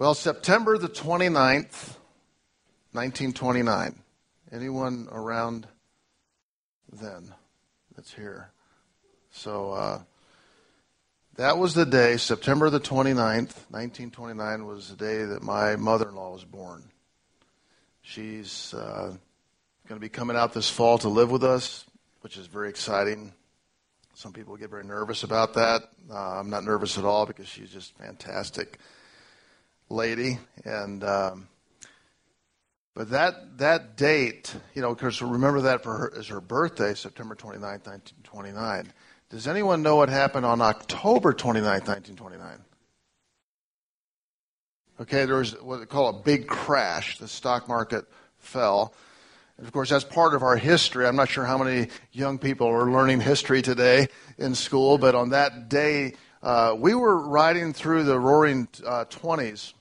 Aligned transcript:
Well, 0.00 0.14
September 0.14 0.78
the 0.78 0.88
29th, 0.88 1.96
1929. 2.92 3.98
Anyone 4.52 5.08
around 5.10 5.66
then 6.92 7.34
that's 7.96 8.14
here? 8.14 8.52
So 9.32 9.72
uh, 9.72 10.02
that 11.34 11.58
was 11.58 11.74
the 11.74 11.84
day, 11.84 12.16
September 12.16 12.70
the 12.70 12.78
29th, 12.78 13.56
1929 13.70 14.66
was 14.66 14.88
the 14.88 14.94
day 14.94 15.24
that 15.24 15.42
my 15.42 15.74
mother 15.74 16.08
in 16.10 16.14
law 16.14 16.32
was 16.32 16.44
born. 16.44 16.84
She's 18.00 18.72
uh, 18.74 19.16
going 19.88 20.00
to 20.00 20.00
be 20.00 20.08
coming 20.08 20.36
out 20.36 20.52
this 20.52 20.70
fall 20.70 20.98
to 20.98 21.08
live 21.08 21.32
with 21.32 21.42
us, 21.42 21.84
which 22.20 22.36
is 22.36 22.46
very 22.46 22.68
exciting. 22.68 23.32
Some 24.14 24.32
people 24.32 24.56
get 24.56 24.70
very 24.70 24.84
nervous 24.84 25.24
about 25.24 25.54
that. 25.54 25.82
Uh, 26.08 26.38
I'm 26.38 26.50
not 26.50 26.62
nervous 26.62 26.98
at 26.98 27.04
all 27.04 27.26
because 27.26 27.48
she's 27.48 27.70
just 27.70 27.98
fantastic 27.98 28.78
lady, 29.90 30.38
and 30.64 31.02
um, 31.04 31.48
but 32.94 33.10
that 33.10 33.58
that 33.58 33.96
date, 33.96 34.54
you 34.74 34.82
know, 34.82 34.94
because 34.94 35.22
remember 35.22 35.60
that 35.62 35.82
for 35.82 35.96
her 35.96 36.12
is 36.16 36.28
her 36.28 36.40
birthday, 36.40 36.94
September 36.94 37.34
29th, 37.34 37.86
1929. 37.86 38.92
Does 39.30 39.46
anyone 39.46 39.82
know 39.82 39.96
what 39.96 40.08
happened 40.08 40.46
on 40.46 40.60
October 40.60 41.32
29th, 41.32 41.86
1929? 41.86 42.58
Okay, 45.00 45.26
there 45.26 45.36
was 45.36 45.52
what 45.62 45.78
they 45.78 45.86
call 45.86 46.08
a 46.08 46.22
big 46.22 46.48
crash. 46.48 47.18
The 47.18 47.28
stock 47.28 47.68
market 47.68 48.04
fell. 48.38 48.94
And 49.58 49.66
of 49.66 49.72
course, 49.72 49.90
that's 49.90 50.04
part 50.04 50.34
of 50.34 50.42
our 50.42 50.56
history. 50.56 51.06
I'm 51.06 51.14
not 51.14 51.28
sure 51.28 51.44
how 51.44 51.58
many 51.58 51.88
young 52.12 52.38
people 52.38 52.66
are 52.66 52.90
learning 52.90 53.20
history 53.20 53.62
today 53.62 54.08
in 54.38 54.54
school, 54.54 54.98
but 54.98 55.14
on 55.14 55.30
that 55.30 55.68
day, 55.68 56.14
uh, 56.42 56.74
we 56.76 56.94
were 56.94 57.16
riding 57.28 57.72
through 57.72 58.04
the 58.04 58.18
roaring 58.18 58.66
uh, 58.84 59.04
20s 59.04 59.72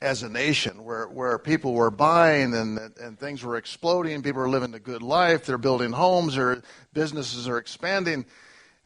as 0.00 0.22
a 0.22 0.28
nation 0.28 0.84
where, 0.84 1.06
where 1.08 1.38
people 1.38 1.74
were 1.74 1.90
buying 1.90 2.54
and, 2.54 2.78
and 3.00 3.18
things 3.18 3.42
were 3.42 3.56
exploding. 3.56 4.22
People 4.22 4.40
were 4.40 4.48
living 4.48 4.74
a 4.74 4.80
good 4.80 5.02
life. 5.02 5.44
They're 5.44 5.58
building 5.58 5.92
homes. 5.92 6.36
Their 6.36 6.62
businesses 6.92 7.46
are 7.46 7.58
expanding. 7.58 8.24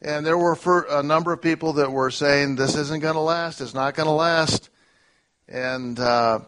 And 0.01 0.25
there 0.25 0.37
were 0.37 0.57
a 0.89 1.01
number 1.01 1.31
of 1.31 1.41
people 1.41 1.73
that 1.73 1.91
were 1.91 2.11
saying, 2.11 2.55
this 2.55 2.75
isn't 2.75 2.99
going 2.99 3.13
to 3.13 3.21
last. 3.21 3.61
It's 3.61 3.73
not 3.73 3.95
going 3.95 4.07
to 4.07 4.13
last. 4.13 4.69
And, 5.47 5.97
uh, 5.99 6.39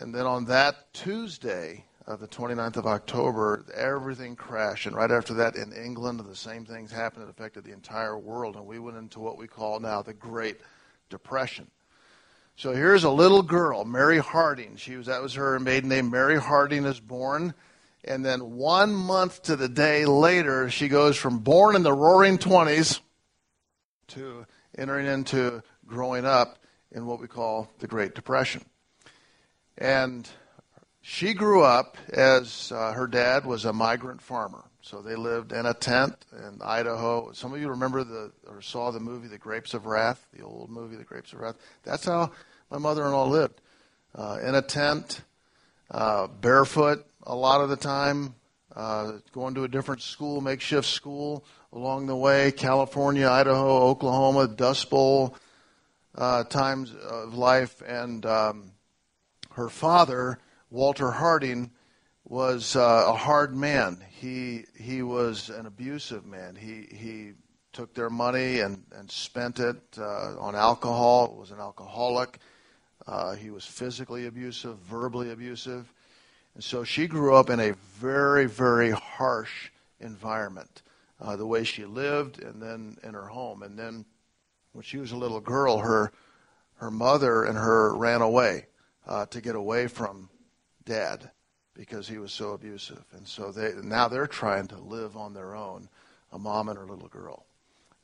and 0.00 0.14
then 0.14 0.26
on 0.26 0.46
that 0.46 0.92
Tuesday, 0.92 1.84
of 2.06 2.20
the 2.20 2.28
29th 2.28 2.76
of 2.76 2.86
October, 2.86 3.64
everything 3.74 4.36
crashed. 4.36 4.86
And 4.86 4.94
right 4.94 5.10
after 5.10 5.34
that, 5.34 5.56
in 5.56 5.72
England, 5.72 6.20
the 6.20 6.36
same 6.36 6.64
things 6.64 6.92
happened 6.92 7.24
that 7.24 7.30
affected 7.30 7.64
the 7.64 7.72
entire 7.72 8.16
world. 8.16 8.54
And 8.54 8.64
we 8.64 8.78
went 8.78 8.96
into 8.96 9.18
what 9.18 9.36
we 9.36 9.48
call 9.48 9.80
now 9.80 10.02
the 10.02 10.14
Great 10.14 10.58
Depression. 11.10 11.68
So 12.58 12.72
here's 12.72 13.04
a 13.04 13.10
little 13.10 13.42
girl, 13.42 13.84
Mary 13.84 14.16
Harding. 14.16 14.76
She 14.76 14.96
was 14.96 15.06
that 15.06 15.20
was 15.20 15.34
her 15.34 15.60
maiden 15.60 15.90
name. 15.90 16.10
Mary 16.10 16.40
Harding 16.40 16.86
is 16.86 16.98
born, 16.98 17.52
and 18.02 18.24
then 18.24 18.52
one 18.52 18.94
month 18.94 19.42
to 19.42 19.56
the 19.56 19.68
day 19.68 20.06
later, 20.06 20.70
she 20.70 20.88
goes 20.88 21.18
from 21.18 21.40
born 21.40 21.76
in 21.76 21.82
the 21.82 21.92
Roaring 21.92 22.38
Twenties 22.38 23.00
to 24.08 24.46
entering 24.76 25.06
into 25.06 25.62
growing 25.86 26.24
up 26.24 26.58
in 26.90 27.04
what 27.04 27.20
we 27.20 27.26
call 27.28 27.68
the 27.80 27.86
Great 27.86 28.14
Depression. 28.14 28.64
And 29.76 30.26
she 31.02 31.34
grew 31.34 31.62
up 31.62 31.98
as 32.08 32.72
uh, 32.72 32.92
her 32.92 33.06
dad 33.06 33.44
was 33.44 33.66
a 33.66 33.72
migrant 33.74 34.22
farmer. 34.22 34.64
So 34.86 35.02
they 35.02 35.16
lived 35.16 35.50
in 35.50 35.66
a 35.66 35.74
tent 35.74 36.14
in 36.32 36.60
Idaho. 36.62 37.32
Some 37.32 37.52
of 37.52 37.60
you 37.60 37.70
remember 37.70 38.04
the 38.04 38.30
or 38.46 38.62
saw 38.62 38.92
the 38.92 39.00
movie 39.00 39.26
The 39.26 39.36
Grapes 39.36 39.74
of 39.74 39.84
Wrath, 39.84 40.24
the 40.32 40.44
old 40.44 40.70
movie 40.70 40.94
The 40.94 41.02
Grapes 41.02 41.32
of 41.32 41.40
Wrath. 41.40 41.56
That's 41.82 42.04
how 42.04 42.30
my 42.70 42.78
mother-in-law 42.78 43.26
lived 43.26 43.60
uh, 44.14 44.38
in 44.44 44.54
a 44.54 44.62
tent, 44.62 45.22
uh, 45.90 46.28
barefoot 46.28 47.04
a 47.24 47.34
lot 47.34 47.62
of 47.62 47.68
the 47.68 47.76
time, 47.76 48.36
uh, 48.76 49.14
going 49.32 49.56
to 49.56 49.64
a 49.64 49.68
different 49.68 50.02
school, 50.02 50.40
makeshift 50.40 50.86
school 50.86 51.44
along 51.72 52.06
the 52.06 52.14
way. 52.14 52.52
California, 52.52 53.28
Idaho, 53.28 53.88
Oklahoma, 53.88 54.46
Dust 54.46 54.88
Bowl 54.88 55.36
uh, 56.14 56.44
times 56.44 56.94
of 56.94 57.34
life, 57.34 57.82
and 57.84 58.24
um, 58.24 58.70
her 59.54 59.68
father, 59.68 60.38
Walter 60.70 61.10
Harding 61.10 61.72
was 62.26 62.74
uh, 62.74 63.04
a 63.06 63.12
hard 63.14 63.54
man. 63.54 64.04
He 64.10 64.64
he 64.76 65.02
was 65.02 65.48
an 65.48 65.66
abusive 65.66 66.26
man. 66.26 66.56
He 66.56 66.88
he 66.94 67.32
took 67.72 67.94
their 67.94 68.10
money 68.10 68.60
and 68.60 68.82
and 68.92 69.10
spent 69.10 69.60
it 69.60 69.80
uh, 69.96 70.36
on 70.38 70.56
alcohol. 70.56 71.36
Was 71.38 71.52
an 71.52 71.60
alcoholic. 71.60 72.38
Uh, 73.06 73.36
he 73.36 73.50
was 73.50 73.64
physically 73.64 74.26
abusive, 74.26 74.76
verbally 74.78 75.30
abusive, 75.30 75.92
and 76.54 76.64
so 76.64 76.82
she 76.82 77.06
grew 77.06 77.36
up 77.36 77.48
in 77.48 77.60
a 77.60 77.74
very 77.94 78.46
very 78.46 78.90
harsh 78.90 79.70
environment. 80.00 80.82
Uh, 81.18 81.36
the 81.36 81.46
way 81.46 81.64
she 81.64 81.86
lived, 81.86 82.42
and 82.42 82.60
then 82.60 82.98
in 83.02 83.14
her 83.14 83.28
home, 83.28 83.62
and 83.62 83.78
then 83.78 84.04
when 84.72 84.82
she 84.82 84.98
was 84.98 85.12
a 85.12 85.16
little 85.16 85.40
girl, 85.40 85.78
her 85.78 86.12
her 86.78 86.90
mother 86.90 87.44
and 87.44 87.56
her 87.56 87.96
ran 87.96 88.20
away 88.20 88.66
uh, 89.06 89.24
to 89.26 89.40
get 89.40 89.54
away 89.54 89.86
from 89.86 90.28
dad 90.84 91.30
because 91.76 92.08
he 92.08 92.18
was 92.18 92.32
so 92.32 92.52
abusive. 92.52 93.04
And 93.12 93.26
so 93.26 93.52
they, 93.52 93.72
now 93.82 94.08
they're 94.08 94.26
trying 94.26 94.66
to 94.68 94.78
live 94.78 95.16
on 95.16 95.34
their 95.34 95.54
own, 95.54 95.88
a 96.32 96.38
mom 96.38 96.68
and 96.68 96.78
her 96.78 96.86
little 96.86 97.08
girl. 97.08 97.44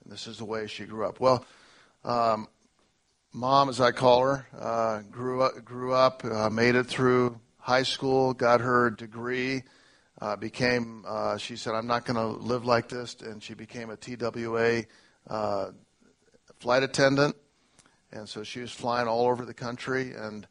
And 0.04 0.12
this 0.12 0.26
is 0.26 0.38
the 0.38 0.44
way 0.44 0.66
she 0.66 0.84
grew 0.84 1.06
up. 1.06 1.20
Well, 1.20 1.44
um, 2.04 2.48
mom, 3.32 3.68
as 3.68 3.80
I 3.80 3.92
call 3.92 4.22
her, 4.22 4.46
uh, 4.58 5.00
grew 5.10 5.42
up, 5.42 5.64
grew 5.64 5.94
up 5.94 6.24
uh, 6.24 6.50
made 6.50 6.74
it 6.74 6.86
through 6.86 7.40
high 7.58 7.84
school, 7.84 8.34
got 8.34 8.60
her 8.60 8.90
degree, 8.90 9.62
uh, 10.20 10.36
became, 10.36 11.04
uh, 11.06 11.36
she 11.36 11.56
said, 11.56 11.74
I'm 11.74 11.86
not 11.86 12.04
going 12.04 12.16
to 12.16 12.26
live 12.26 12.64
like 12.64 12.88
this. 12.88 13.16
And 13.22 13.42
she 13.42 13.54
became 13.54 13.90
a 13.90 13.96
TWA 13.96 14.84
uh, 15.28 15.70
flight 16.58 16.82
attendant. 16.82 17.36
And 18.12 18.28
so 18.28 18.42
she 18.42 18.60
was 18.60 18.70
flying 18.70 19.08
all 19.08 19.26
over 19.26 19.44
the 19.44 19.54
country 19.54 20.12
and 20.12 20.46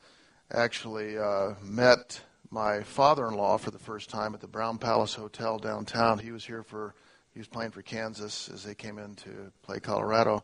actually 0.51 1.17
uh, 1.17 1.53
met 1.61 2.21
my 2.51 2.83
father-in-law 2.83 3.57
for 3.57 3.71
the 3.71 3.79
first 3.79 4.09
time 4.09 4.33
at 4.33 4.41
the 4.41 4.47
Brown 4.47 4.77
Palace 4.77 5.15
Hotel 5.15 5.57
downtown. 5.57 6.19
He 6.19 6.31
was 6.31 6.45
here 6.45 6.63
for 6.63 6.93
he 7.33 7.39
was 7.39 7.47
playing 7.47 7.71
for 7.71 7.81
Kansas 7.81 8.49
as 8.53 8.63
they 8.63 8.75
came 8.75 8.97
in 8.97 9.15
to 9.15 9.53
play 9.63 9.79
Colorado, 9.79 10.43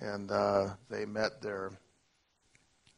and 0.00 0.30
uh, 0.30 0.68
they 0.88 1.04
met 1.04 1.42
there. 1.42 1.72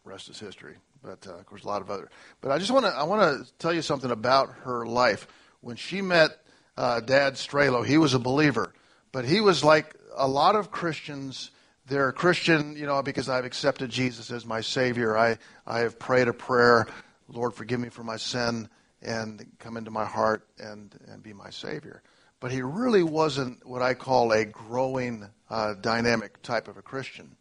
Rest 0.04 0.28
is 0.28 0.38
history, 0.38 0.76
but 1.02 1.26
uh, 1.26 1.36
of 1.36 1.46
course 1.46 1.64
a 1.64 1.66
lot 1.66 1.80
of 1.80 1.90
other. 1.90 2.10
But 2.42 2.52
I 2.52 2.58
just 2.58 2.70
want 2.70 2.84
to 2.84 2.92
I 2.92 3.04
want 3.04 3.46
to 3.46 3.52
tell 3.58 3.72
you 3.72 3.80
something 3.80 4.10
about 4.10 4.50
her 4.64 4.84
life. 4.84 5.26
When 5.62 5.76
she 5.76 6.02
met 6.02 6.30
uh, 6.76 7.00
Dad 7.00 7.34
Strelo, 7.34 7.84
he 7.84 7.96
was 7.96 8.12
a 8.12 8.18
believer, 8.18 8.74
but 9.10 9.24
he 9.24 9.40
was 9.40 9.64
like 9.64 9.96
a 10.14 10.28
lot 10.28 10.54
of 10.54 10.70
Christians. 10.70 11.50
They're 11.86 12.08
a 12.08 12.14
Christian, 12.14 12.76
you 12.76 12.86
know, 12.86 13.02
because 13.02 13.28
I've 13.28 13.44
accepted 13.44 13.90
Jesus 13.90 14.30
as 14.30 14.44
my 14.44 14.60
Savior. 14.62 15.16
I, 15.16 15.38
I 15.66 15.80
have 15.80 15.98
prayed 15.98 16.28
a 16.28 16.32
prayer 16.32 16.86
Lord, 17.28 17.54
forgive 17.54 17.80
me 17.80 17.88
for 17.88 18.04
my 18.04 18.16
sin 18.16 18.68
and 19.02 19.46
come 19.58 19.76
into 19.76 19.90
my 19.90 20.04
heart 20.04 20.46
and, 20.58 20.94
and 21.08 21.22
be 21.22 21.32
my 21.32 21.50
Savior. 21.50 22.02
But 22.40 22.52
he 22.52 22.62
really 22.62 23.02
wasn't 23.02 23.66
what 23.66 23.82
I 23.82 23.94
call 23.94 24.32
a 24.32 24.44
growing, 24.44 25.28
uh, 25.48 25.74
dynamic 25.74 26.42
type 26.42 26.68
of 26.68 26.76
a 26.76 26.82
Christian. 26.82 27.36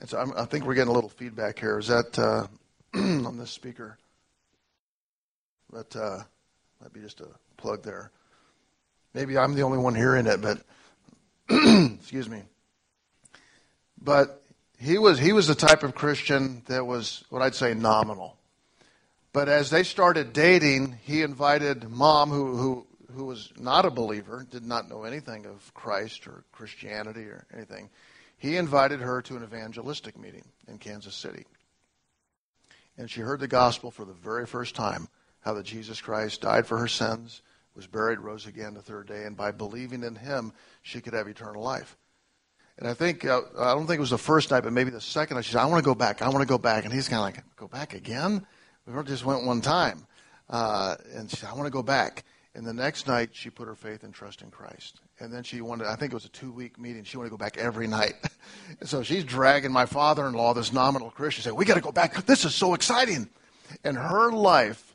And 0.00 0.08
so 0.08 0.18
I'm, 0.18 0.32
i 0.36 0.44
think 0.44 0.64
we're 0.64 0.74
getting 0.74 0.90
a 0.90 0.94
little 0.94 1.10
feedback 1.10 1.58
here. 1.58 1.78
Is 1.78 1.88
that 1.88 2.18
uh, 2.18 2.46
on 2.94 3.36
this 3.36 3.50
speaker? 3.50 3.98
That 5.72 5.94
uh, 5.94 6.22
might 6.80 6.92
be 6.92 7.00
just 7.00 7.20
a 7.20 7.28
plug 7.56 7.82
there. 7.82 8.10
Maybe 9.14 9.36
I'm 9.36 9.54
the 9.54 9.62
only 9.62 9.78
one 9.78 9.94
hearing 9.94 10.26
it, 10.26 10.40
but 10.40 10.62
excuse 11.98 12.28
me. 12.28 12.42
But 14.00 14.42
he 14.78 14.98
was 14.98 15.18
he 15.18 15.32
was 15.32 15.46
the 15.46 15.54
type 15.54 15.82
of 15.82 15.94
Christian 15.94 16.62
that 16.66 16.86
was 16.86 17.24
what 17.28 17.42
I'd 17.42 17.54
say 17.54 17.74
nominal. 17.74 18.36
But 19.32 19.48
as 19.48 19.70
they 19.70 19.84
started 19.84 20.32
dating, 20.32 20.98
he 21.02 21.22
invited 21.22 21.88
mom, 21.88 22.30
who, 22.30 22.56
who, 22.56 22.86
who 23.14 23.24
was 23.24 23.52
not 23.58 23.84
a 23.84 23.90
believer, 23.90 24.46
did 24.50 24.64
not 24.64 24.88
know 24.88 25.04
anything 25.04 25.46
of 25.46 25.72
Christ 25.72 26.26
or 26.26 26.44
Christianity 26.52 27.24
or 27.24 27.46
anything. 27.54 27.90
He 28.38 28.56
invited 28.56 29.00
her 29.00 29.22
to 29.22 29.36
an 29.36 29.44
evangelistic 29.44 30.18
meeting 30.18 30.44
in 30.66 30.78
Kansas 30.78 31.14
City. 31.14 31.44
And 32.98 33.10
she 33.10 33.20
heard 33.20 33.40
the 33.40 33.48
gospel 33.48 33.90
for 33.90 34.04
the 34.04 34.12
very 34.12 34.46
first 34.46 34.74
time 34.74 35.08
how 35.40 35.54
that 35.54 35.64
Jesus 35.64 36.00
Christ 36.00 36.40
died 36.40 36.66
for 36.66 36.78
her 36.78 36.88
sins, 36.88 37.42
was 37.74 37.86
buried, 37.86 38.18
rose 38.18 38.46
again 38.46 38.74
the 38.74 38.82
third 38.82 39.06
day, 39.06 39.24
and 39.24 39.36
by 39.36 39.52
believing 39.52 40.02
in 40.02 40.16
him, 40.16 40.52
she 40.82 41.00
could 41.00 41.14
have 41.14 41.28
eternal 41.28 41.62
life. 41.62 41.96
And 42.78 42.88
I 42.88 42.94
think, 42.94 43.24
uh, 43.24 43.42
I 43.58 43.74
don't 43.74 43.86
think 43.86 43.98
it 43.98 44.00
was 44.00 44.10
the 44.10 44.18
first 44.18 44.50
night, 44.50 44.64
but 44.64 44.72
maybe 44.72 44.90
the 44.90 45.00
second 45.00 45.36
night, 45.36 45.44
she 45.44 45.52
said, 45.52 45.60
I 45.60 45.66
want 45.66 45.82
to 45.82 45.84
go 45.84 45.94
back. 45.94 46.22
I 46.22 46.28
want 46.28 46.40
to 46.40 46.48
go 46.48 46.58
back. 46.58 46.84
And 46.84 46.92
he's 46.92 47.08
kind 47.08 47.20
of 47.20 47.24
like, 47.24 47.56
go 47.56 47.68
back 47.68 47.94
again? 47.94 48.46
We 48.86 49.02
just 49.04 49.24
went 49.24 49.44
one 49.44 49.60
time. 49.60 50.06
Uh, 50.48 50.96
and 51.14 51.30
she 51.30 51.36
said, 51.36 51.48
I 51.50 51.54
want 51.54 51.66
to 51.66 51.70
go 51.70 51.82
back. 51.82 52.24
And 52.54 52.66
the 52.66 52.72
next 52.74 53.06
night, 53.06 53.30
she 53.32 53.48
put 53.48 53.68
her 53.68 53.76
faith 53.76 54.02
and 54.02 54.12
trust 54.12 54.42
in 54.42 54.50
Christ. 54.50 55.00
and 55.20 55.32
then 55.32 55.44
she 55.44 55.60
wanted, 55.60 55.86
I 55.86 55.94
think 55.94 56.12
it 56.12 56.14
was 56.14 56.24
a 56.24 56.30
two 56.30 56.50
week 56.50 56.78
meeting. 56.78 57.04
She 57.04 57.16
wanted 57.16 57.28
to 57.28 57.36
go 57.36 57.36
back 57.36 57.56
every 57.56 57.86
night. 57.86 58.14
so 58.82 59.04
she's 59.04 59.22
dragging 59.24 59.70
my 59.70 59.86
father 59.86 60.26
in 60.26 60.34
law, 60.34 60.52
this 60.52 60.72
nominal 60.72 61.10
Christian, 61.10 61.44
say, 61.44 61.52
We 61.52 61.64
got 61.64 61.74
to 61.74 61.80
go 61.80 61.92
back. 61.92 62.26
This 62.26 62.44
is 62.44 62.54
so 62.54 62.74
exciting. 62.74 63.28
And 63.84 63.96
her 63.96 64.32
life 64.32 64.94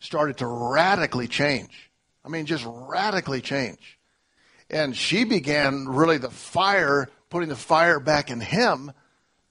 started 0.00 0.36
to 0.38 0.46
radically 0.46 1.28
change. 1.28 1.90
I 2.24 2.28
mean, 2.28 2.44
just 2.44 2.64
radically 2.66 3.40
change. 3.40 3.98
And 4.68 4.94
she 4.94 5.24
began 5.24 5.86
really 5.88 6.18
the 6.18 6.30
fire, 6.30 7.08
putting 7.30 7.48
the 7.48 7.56
fire 7.56 8.00
back 8.00 8.30
in 8.30 8.40
him 8.40 8.92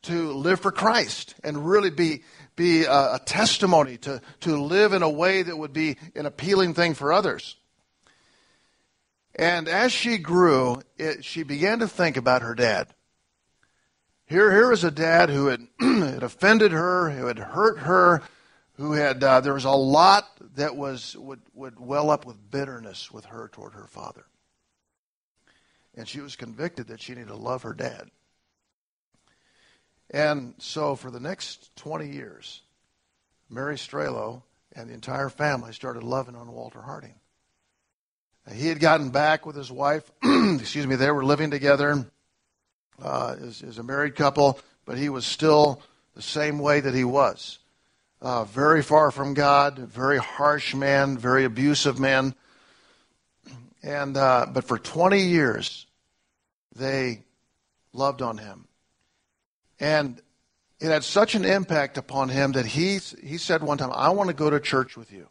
to 0.04 0.32
live 0.32 0.60
for 0.60 0.72
Christ 0.72 1.34
and 1.44 1.68
really 1.68 1.90
be, 1.90 2.24
be 2.58 2.84
a, 2.84 3.16
a 3.16 3.22
testimony, 3.24 3.96
to, 4.00 4.22
to 4.42 4.58
live 4.58 4.92
in 4.92 5.04
a 5.04 5.10
way 5.10 5.44
that 5.44 5.56
would 5.56 5.72
be 5.72 5.96
an 6.16 6.26
appealing 6.26 6.74
thing 6.74 6.94
for 6.94 7.14
others. 7.14 7.56
And 9.36 9.70
as 9.70 9.94
she 9.94 10.18
grew, 10.18 10.82
it, 10.98 11.24
she 11.24 11.44
began 11.44 11.80
to 11.80 11.88
think 11.88 12.18
about 12.18 12.42
her 12.42 12.56
dad. 12.56 12.88
Here, 14.26 14.52
here 14.52 14.70
was 14.70 14.84
a 14.84 14.92
dad 14.92 15.30
who 15.30 15.48
had, 15.48 15.68
had 15.80 16.24
offended 16.24 16.74
her, 16.74 17.12
who 17.12 17.28
had 17.28 17.40
hurt 17.40 17.80
her, 17.80 18.24
who 18.74 18.92
had, 18.94 19.24
uh, 19.24 19.40
there 19.40 19.54
was 19.54 19.66
a 19.66 19.72
lot 19.72 20.26
that 20.56 20.76
was, 20.76 21.16
would, 21.16 21.42
would 21.54 21.80
well 21.80 22.10
up 22.10 22.26
with 22.26 22.52
bitterness 22.52 23.12
with 23.12 23.26
her 23.26 23.50
toward 23.54 23.74
her 23.74 23.88
father. 23.88 24.26
And 25.96 26.08
she 26.08 26.20
was 26.20 26.36
convicted 26.36 26.88
that 26.88 27.02
she 27.02 27.14
needed 27.14 27.30
to 27.30 27.36
love 27.36 27.62
her 27.62 27.74
dad. 27.74 28.10
And 30.10 30.54
so 30.58 30.96
for 30.96 31.12
the 31.12 31.20
next 31.20 31.76
20 31.78 32.10
years, 32.10 32.62
Mary 33.50 33.76
Strelo 33.76 34.42
and 34.74 34.90
the 34.90 34.94
entire 34.94 35.30
family 35.30 35.74
started 35.74 36.04
loving 36.04 36.36
on 36.36 36.52
Walter 36.52 36.82
Harding. 36.82 37.16
He 38.54 38.68
had 38.68 38.80
gotten 38.80 39.10
back 39.10 39.46
with 39.46 39.56
his 39.56 39.72
wife. 39.72 40.10
Excuse 40.24 40.88
me, 40.88 40.96
they 40.96 41.12
were 41.12 41.26
living 41.26 41.52
together 41.52 42.06
uh, 43.02 43.36
as, 43.42 43.62
as, 43.62 43.78
a 43.78 43.84
married 43.84 44.16
couple, 44.16 44.60
but 44.86 44.98
he 44.98 45.10
was 45.10 45.26
still 45.26 45.82
the 46.16 46.22
same 46.22 46.60
way 46.60 46.80
that 46.80 46.94
he 46.94 47.04
was. 47.04 47.60
Uh, 48.22 48.46
very 48.46 48.82
far 48.82 49.12
from 49.12 49.34
God, 49.34 49.78
very 49.78 50.18
harsh 50.18 50.74
man, 50.74 51.18
very 51.18 51.44
abusive 51.44 52.00
man. 52.00 52.34
And 53.84 54.18
uh, 54.18 54.48
but 54.52 54.64
for 54.64 54.80
20 54.80 55.20
years, 55.20 55.86
they 56.76 57.24
loved 57.94 58.22
on 58.22 58.38
him, 58.38 58.67
and 59.80 60.22
it 60.80 60.88
had 60.88 61.04
such 61.04 61.36
an 61.36 61.46
impact 61.46 61.98
upon 61.98 62.30
him 62.30 62.54
that 62.54 62.66
he 62.66 63.00
he 63.24 63.38
said 63.38 63.64
one 63.64 63.78
time, 63.78 63.92
"I 63.94 64.10
want 64.10 64.30
to 64.30 64.36
go 64.36 64.50
to 64.50 64.60
church 64.60 64.96
with 64.96 65.12
you." 65.12 65.28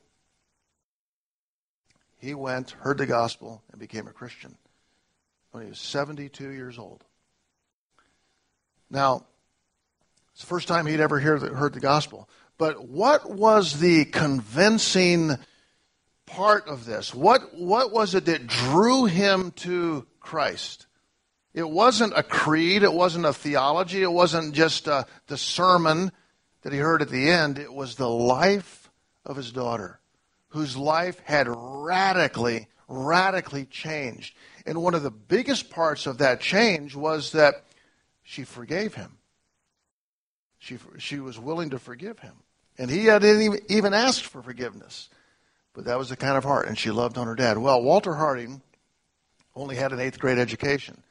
he 2.18 2.34
went, 2.34 2.72
heard 2.72 2.98
the 2.98 3.06
gospel, 3.06 3.62
and 3.70 3.78
became 3.78 4.08
a 4.08 4.12
Christian 4.12 4.56
when 5.52 5.62
he 5.62 5.68
was 5.68 5.78
72 5.78 6.50
years 6.50 6.78
old. 6.78 7.04
Now, 8.90 9.26
it's 10.32 10.40
the 10.40 10.46
first 10.46 10.68
time 10.68 10.86
he'd 10.86 11.00
ever 11.00 11.20
the, 11.20 11.54
heard 11.54 11.74
the 11.74 11.80
gospel. 11.80 12.28
But 12.58 12.88
what 12.88 13.30
was 13.30 13.78
the 13.78 14.06
convincing 14.06 15.36
part 16.24 16.68
of 16.68 16.84
this? 16.84 17.14
What, 17.14 17.54
what 17.54 17.92
was 17.92 18.14
it 18.14 18.24
that 18.26 18.46
drew 18.46 19.04
him 19.04 19.52
to 19.56 20.06
Christ? 20.20 20.85
It 21.56 21.68
wasn't 21.70 22.12
a 22.14 22.22
creed, 22.22 22.82
it 22.82 22.92
wasn't 22.92 23.24
a 23.24 23.32
theology, 23.32 24.02
it 24.02 24.12
wasn't 24.12 24.54
just 24.54 24.86
uh, 24.86 25.04
the 25.26 25.38
sermon 25.38 26.12
that 26.60 26.74
he 26.74 26.78
heard 26.78 27.00
at 27.00 27.08
the 27.08 27.30
end. 27.30 27.58
It 27.58 27.72
was 27.72 27.94
the 27.94 28.10
life 28.10 28.90
of 29.24 29.36
his 29.36 29.52
daughter 29.52 29.98
whose 30.48 30.76
life 30.76 31.18
had 31.24 31.46
radically, 31.48 32.68
radically 32.88 33.64
changed. 33.64 34.36
And 34.66 34.82
one 34.82 34.92
of 34.92 35.02
the 35.02 35.10
biggest 35.10 35.70
parts 35.70 36.06
of 36.06 36.18
that 36.18 36.42
change 36.42 36.94
was 36.94 37.32
that 37.32 37.64
she 38.22 38.44
forgave 38.44 38.92
him. 38.92 39.16
She, 40.58 40.76
she 40.98 41.20
was 41.20 41.38
willing 41.38 41.70
to 41.70 41.78
forgive 41.78 42.18
him. 42.18 42.34
And 42.76 42.90
he 42.90 43.06
hadn't 43.06 43.62
even 43.70 43.94
asked 43.94 44.26
for 44.26 44.42
forgiveness. 44.42 45.08
But 45.72 45.86
that 45.86 45.96
was 45.96 46.10
the 46.10 46.16
kind 46.16 46.36
of 46.36 46.44
heart. 46.44 46.68
And 46.68 46.76
she 46.76 46.90
loved 46.90 47.16
on 47.16 47.26
her 47.26 47.34
dad. 47.34 47.56
Well, 47.56 47.82
Walter 47.82 48.14
Harding 48.14 48.60
only 49.54 49.76
had 49.76 49.92
an 49.92 50.00
eighth 50.00 50.18
grade 50.18 50.38
education. 50.38 51.02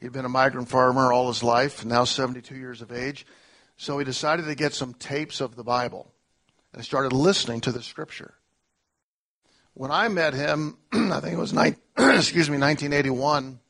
He'd 0.00 0.12
been 0.12 0.24
a 0.24 0.28
migrant 0.28 0.68
farmer 0.68 1.12
all 1.12 1.28
his 1.28 1.42
life, 1.42 1.84
now 1.84 2.04
72 2.04 2.54
years 2.54 2.82
of 2.82 2.92
age. 2.92 3.26
So 3.76 3.98
he 3.98 4.04
decided 4.04 4.46
to 4.46 4.54
get 4.54 4.74
some 4.74 4.94
tapes 4.94 5.40
of 5.40 5.56
the 5.56 5.64
Bible 5.64 6.12
and 6.72 6.84
started 6.84 7.12
listening 7.12 7.60
to 7.62 7.72
the 7.72 7.82
scripture. 7.82 8.34
When 9.74 9.90
I 9.90 10.08
met 10.08 10.34
him, 10.34 10.78
I 10.92 11.20
think 11.20 11.34
it 11.34 11.38
was 11.38 11.52
ni- 11.52 11.76
excuse 11.98 12.50
me, 12.50 12.58
1981, 12.58 13.60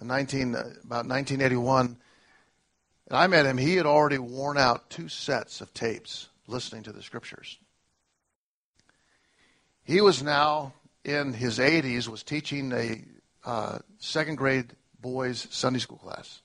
19, 0.00 0.54
uh, 0.54 0.58
about 0.58 1.06
1981, 1.06 1.96
and 3.08 3.16
I 3.18 3.26
met 3.26 3.46
him, 3.46 3.58
he 3.58 3.74
had 3.74 3.86
already 3.86 4.18
worn 4.18 4.56
out 4.56 4.88
two 4.88 5.08
sets 5.08 5.60
of 5.60 5.74
tapes 5.74 6.28
listening 6.46 6.84
to 6.84 6.92
the 6.92 7.02
scriptures. 7.02 7.58
He 9.82 10.00
was 10.00 10.22
now 10.22 10.74
in 11.04 11.32
his 11.32 11.58
80s, 11.58 12.06
was 12.06 12.22
teaching 12.22 12.70
a 12.72 13.04
uh, 13.44 13.78
second 13.98 14.36
grade 14.36 14.74
boys 15.00 15.46
Sunday 15.50 15.78
school 15.78 15.98
class. 15.98 16.40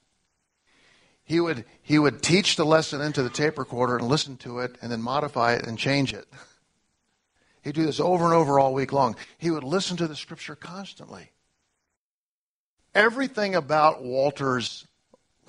He 1.24 1.40
would, 1.40 1.66
he 1.82 1.98
would 1.98 2.22
teach 2.22 2.56
the 2.56 2.66
lesson 2.66 3.02
into 3.02 3.24
the 3.24 3.30
tape 3.30 3.58
recorder 3.58 3.98
and 3.98 4.08
listen 4.08 4.38
to 4.38 4.60
it 4.60 4.78
and 4.82 4.92
then 4.92 5.02
modify 5.02 5.54
it 5.54 5.66
and 5.66 5.78
change 5.78 6.14
it. 6.14 6.28
He'd 7.64 7.74
do 7.74 7.86
this 7.86 8.00
over 8.00 8.26
and 8.26 8.34
over 8.34 8.60
all 8.60 8.76
week 8.76 8.94
long. 8.94 9.16
He 9.40 9.50
would 9.50 9.64
listen 9.64 9.98
to 9.98 10.08
the 10.08 10.16
scripture 10.16 10.56
constantly. 10.56 11.32
Everything 12.94 13.56
about 13.56 14.04
Walter's 14.04 14.86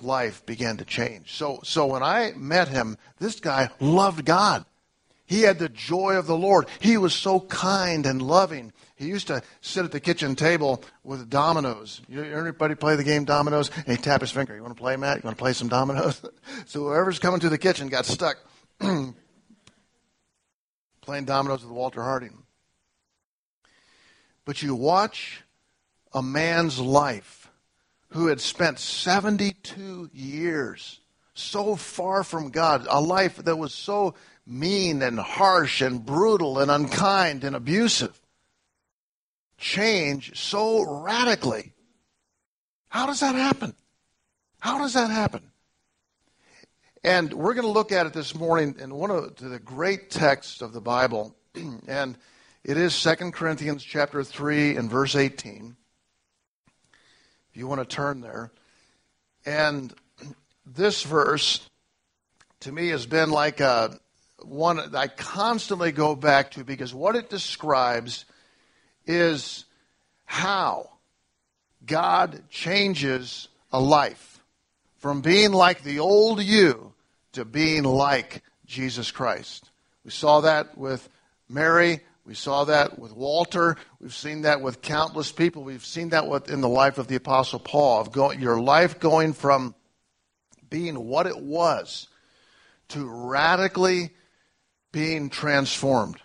life 0.01 0.43
began 0.45 0.77
to 0.77 0.85
change. 0.85 1.35
So, 1.35 1.59
so 1.63 1.85
when 1.85 2.01
I 2.01 2.33
met 2.35 2.69
him, 2.69 2.97
this 3.19 3.39
guy 3.39 3.69
loved 3.79 4.25
God. 4.25 4.65
He 5.27 5.41
had 5.41 5.59
the 5.59 5.69
joy 5.69 6.15
of 6.15 6.25
the 6.25 6.37
Lord. 6.37 6.67
He 6.79 6.97
was 6.97 7.13
so 7.13 7.41
kind 7.41 8.05
and 8.05 8.21
loving. 8.21 8.73
He 8.97 9.05
used 9.05 9.27
to 9.27 9.43
sit 9.61 9.85
at 9.85 9.91
the 9.91 9.99
kitchen 9.99 10.35
table 10.35 10.83
with 11.03 11.29
dominoes. 11.29 12.01
You, 12.09 12.23
everybody 12.23 12.73
play 12.73 12.95
the 12.95 13.03
game 13.03 13.25
dominoes? 13.25 13.69
And 13.75 13.89
he'd 13.89 14.01
tap 14.03 14.21
his 14.21 14.31
finger. 14.31 14.55
You 14.55 14.63
want 14.63 14.75
to 14.75 14.81
play, 14.81 14.97
Matt? 14.97 15.17
You 15.17 15.21
want 15.23 15.37
to 15.37 15.41
play 15.41 15.53
some 15.53 15.67
dominoes? 15.67 16.19
so 16.65 16.79
whoever's 16.79 17.19
coming 17.19 17.39
to 17.41 17.49
the 17.49 17.59
kitchen 17.59 17.89
got 17.89 18.07
stuck 18.07 18.37
playing 18.79 19.13
dominoes 21.25 21.63
with 21.63 21.71
Walter 21.71 22.03
Harding. 22.03 22.43
But 24.45 24.61
you 24.61 24.75
watch 24.75 25.43
a 26.13 26.23
man's 26.23 26.79
life 26.79 27.51
who 28.09 28.27
had 28.27 28.41
spent 28.41 28.79
72 28.79 30.09
years 30.11 30.99
so 31.33 31.75
far 31.75 32.23
from 32.23 32.49
God, 32.49 32.87
a 32.89 32.99
life 32.99 33.37
that 33.37 33.57
was 33.57 33.73
so 33.73 34.15
mean 34.45 35.01
and 35.01 35.19
harsh 35.19 35.81
and 35.81 36.05
brutal 36.05 36.59
and 36.59 36.71
unkind 36.71 37.43
and 37.43 37.55
abusive, 37.55 38.19
change 39.57 40.37
so 40.39 41.01
radically. 41.03 41.73
How 42.89 43.05
does 43.05 43.19
that 43.19 43.35
happen? 43.35 43.73
How 44.59 44.77
does 44.79 44.93
that 44.93 45.09
happen? 45.09 45.51
And 47.03 47.31
we're 47.33 47.53
going 47.53 47.65
to 47.65 47.71
look 47.71 47.91
at 47.91 48.05
it 48.05 48.13
this 48.13 48.35
morning 48.35 48.75
in 48.79 48.93
one 48.93 49.11
of 49.11 49.35
the 49.37 49.59
great 49.59 50.09
texts 50.09 50.61
of 50.61 50.73
the 50.73 50.81
Bible, 50.81 51.35
and 51.87 52.17
it 52.63 52.77
is 52.77 53.01
2 53.01 53.31
Corinthians 53.31 53.83
chapter 53.83 54.23
3 54.23 54.75
and 54.75 54.89
verse 54.89 55.15
18. 55.15 55.75
If 57.49 57.57
you 57.57 57.67
want 57.67 57.79
to 57.79 57.95
turn 57.95 58.21
there. 58.21 58.51
And 59.45 59.93
this 60.65 61.03
verse, 61.03 61.67
to 62.61 62.71
me, 62.71 62.89
has 62.89 63.05
been 63.05 63.29
like 63.29 63.59
a 63.59 63.97
one 64.43 64.95
I 64.95 65.07
constantly 65.07 65.91
go 65.91 66.15
back 66.15 66.51
to 66.51 66.63
because 66.63 66.93
what 66.93 67.15
it 67.15 67.29
describes 67.29 68.25
is 69.07 69.65
how 70.25 70.89
God 71.85 72.43
changes 72.49 73.47
a 73.71 73.79
life 73.79 74.43
from 74.97 75.21
being 75.21 75.51
like 75.51 75.83
the 75.83 75.99
old 75.99 76.43
you 76.43 76.93
to 77.33 77.45
being 77.45 77.83
like 77.83 78.43
Jesus 78.65 79.11
Christ. 79.11 79.69
We 80.03 80.11
saw 80.11 80.41
that 80.41 80.77
with 80.77 81.07
Mary. 81.49 82.01
We 82.25 82.33
saw 82.33 82.65
that 82.65 82.99
with 82.99 83.13
Walter. 83.13 83.77
We've 84.01 84.13
seen 84.13 84.41
that 84.41 84.61
with 84.61 84.81
countless 84.81 85.31
people. 85.31 85.63
We've 85.63 85.85
seen 85.85 86.09
that 86.09 86.25
in 86.49 86.61
the 86.61 86.69
life 86.69 86.97
of 86.97 87.07
the 87.07 87.15
Apostle 87.15 87.59
Paul. 87.59 88.01
Of 88.01 88.37
your 88.39 88.59
life 88.59 88.99
going 88.99 89.33
from 89.33 89.73
being 90.69 91.05
what 91.05 91.25
it 91.25 91.39
was 91.39 92.09
to 92.89 93.05
radically 93.05 94.11
being 94.91 95.29
transformed. 95.29 96.17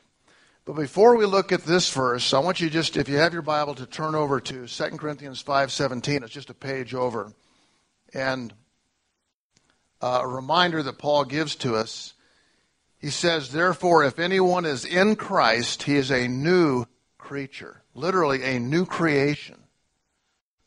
But 0.64 0.75
before 0.75 1.16
we 1.16 1.26
look 1.26 1.50
at 1.50 1.64
this 1.64 1.90
verse, 1.92 2.33
I 2.33 2.38
want 2.38 2.61
you 2.61 2.71
just, 2.71 2.97
if 2.97 3.09
you 3.09 3.16
have 3.16 3.33
your 3.33 3.42
Bible, 3.42 3.75
to 3.75 3.87
turn 3.87 4.14
over 4.14 4.40
to 4.40 4.66
2 4.69 4.85
Corinthians 4.97 5.42
5.17. 5.42 6.23
It's 6.23 6.33
just 6.33 6.50
a 6.50 6.54
page 6.54 6.95
over. 6.95 7.33
And 8.14 8.54
uh, 10.00 10.21
a 10.23 10.28
reminder 10.28 10.81
that 10.85 10.99
Paul 10.99 11.25
gives 11.25 11.57
to 11.57 11.75
us. 11.75 12.14
He 12.99 13.11
says, 13.11 13.50
Therefore, 13.50 14.04
if 14.04 14.21
anyone 14.21 14.64
is 14.64 14.85
in 14.85 15.16
Christ, 15.16 15.83
he 15.83 15.97
is 15.97 16.12
a 16.12 16.28
new 16.28 16.87
creature, 17.19 17.83
literally 17.95 18.45
a 18.45 18.61
new 18.61 18.87
creation. 18.87 19.59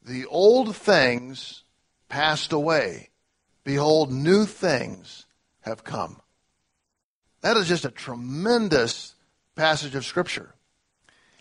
The 0.04 0.26
old 0.26 0.76
things 0.76 1.64
passed 2.10 2.52
away. 2.52 3.12
Behold, 3.64 4.12
new 4.12 4.46
things 4.46 5.26
have 5.62 5.86
come. 5.86 6.20
That 7.42 7.56
is 7.56 7.68
just 7.68 7.86
a 7.86 7.92
tremendous 7.92 9.15
passage 9.56 9.96
of 9.96 10.06
Scripture. 10.06 10.54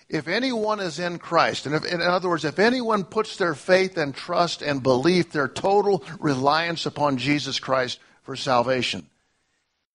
If 0.09 0.29
anyone 0.29 0.81
is 0.81 0.99
in 0.99 1.19
Christ, 1.19 1.67
and 1.67 1.75
if, 1.75 1.85
in 1.85 2.01
other 2.01 2.29
words, 2.29 2.45
if 2.45 2.59
anyone 2.59 3.05
puts 3.05 3.37
their 3.37 3.55
faith 3.55 3.97
and 3.97 4.15
trust 4.15 4.63
and 4.63 4.83
belief, 4.83 5.33
their 5.33 5.49
total 5.49 6.05
reliance 6.21 6.87
upon 6.87 7.17
Jesus 7.17 7.59
Christ 7.59 7.99
for 8.23 8.37
salvation, 8.37 9.07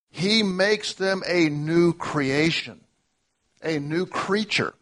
he 0.10 0.42
makes 0.42 0.94
them 0.94 1.22
a 1.28 1.50
new 1.50 1.94
creation, 1.94 2.82
a 3.62 3.80
new 3.80 4.06
creature. 4.06 4.74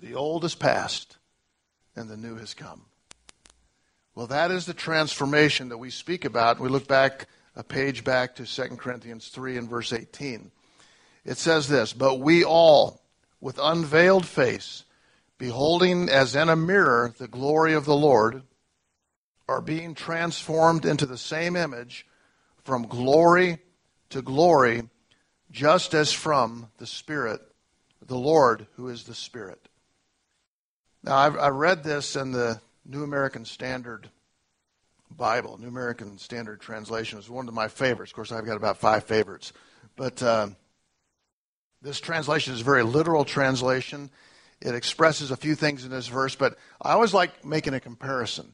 The 0.00 0.14
old 0.14 0.44
is 0.44 0.54
past, 0.54 1.18
and 1.94 2.08
the 2.08 2.16
new 2.16 2.36
has 2.36 2.54
come. 2.54 2.82
Well, 4.14 4.28
that 4.28 4.50
is 4.50 4.64
the 4.66 4.74
transformation 4.74 5.68
that 5.68 5.78
we 5.78 5.90
speak 5.90 6.24
about. 6.24 6.58
We 6.58 6.68
look 6.68 6.88
back 6.88 7.26
a 7.54 7.62
page 7.62 8.04
back 8.04 8.36
to 8.36 8.46
2 8.46 8.76
Corinthians 8.76 9.28
3 9.28 9.58
and 9.58 9.68
verse 9.68 9.92
18. 9.92 10.50
It 11.24 11.38
says 11.38 11.68
this 11.68 11.92
But 11.92 12.20
we 12.20 12.44
all, 12.44 13.02
with 13.40 13.58
unveiled 13.60 14.26
face, 14.26 14.84
beholding 15.38 16.08
as 16.08 16.34
in 16.34 16.48
a 16.48 16.56
mirror 16.56 17.14
the 17.18 17.28
glory 17.28 17.74
of 17.74 17.84
the 17.84 17.96
Lord, 17.96 18.42
are 19.48 19.60
being 19.60 19.94
transformed 19.94 20.84
into 20.84 21.06
the 21.06 21.18
same 21.18 21.56
image 21.56 22.06
from 22.64 22.86
glory 22.86 23.58
to 24.10 24.20
glory, 24.20 24.82
just 25.50 25.94
as 25.94 26.12
from 26.12 26.70
the 26.78 26.86
Spirit, 26.86 27.40
the 28.06 28.18
Lord 28.18 28.66
who 28.76 28.88
is 28.88 29.04
the 29.04 29.14
Spirit. 29.14 29.68
Now, 31.02 31.16
I've, 31.16 31.36
I 31.36 31.48
read 31.48 31.84
this 31.84 32.16
in 32.16 32.32
the 32.32 32.60
New 32.84 33.04
American 33.04 33.44
Standard 33.44 34.10
Bible, 35.10 35.58
New 35.58 35.68
American 35.68 36.18
Standard 36.18 36.60
Translation. 36.60 37.18
It's 37.18 37.28
one 37.28 37.48
of 37.48 37.54
my 37.54 37.68
favorites. 37.68 38.12
Of 38.12 38.16
course, 38.16 38.32
I've 38.32 38.44
got 38.44 38.56
about 38.56 38.78
five 38.78 39.04
favorites. 39.04 39.52
But 39.96 40.22
uh, 40.22 40.48
this 41.82 42.00
translation 42.00 42.54
is 42.54 42.60
a 42.60 42.64
very 42.64 42.82
literal 42.82 43.24
translation. 43.24 44.10
It 44.60 44.74
expresses 44.74 45.30
a 45.30 45.36
few 45.36 45.54
things 45.54 45.84
in 45.84 45.90
this 45.90 46.08
verse, 46.08 46.34
but 46.34 46.58
I 46.82 46.92
always 46.92 47.14
like 47.14 47.44
making 47.44 47.74
a 47.74 47.80
comparison. 47.80 48.52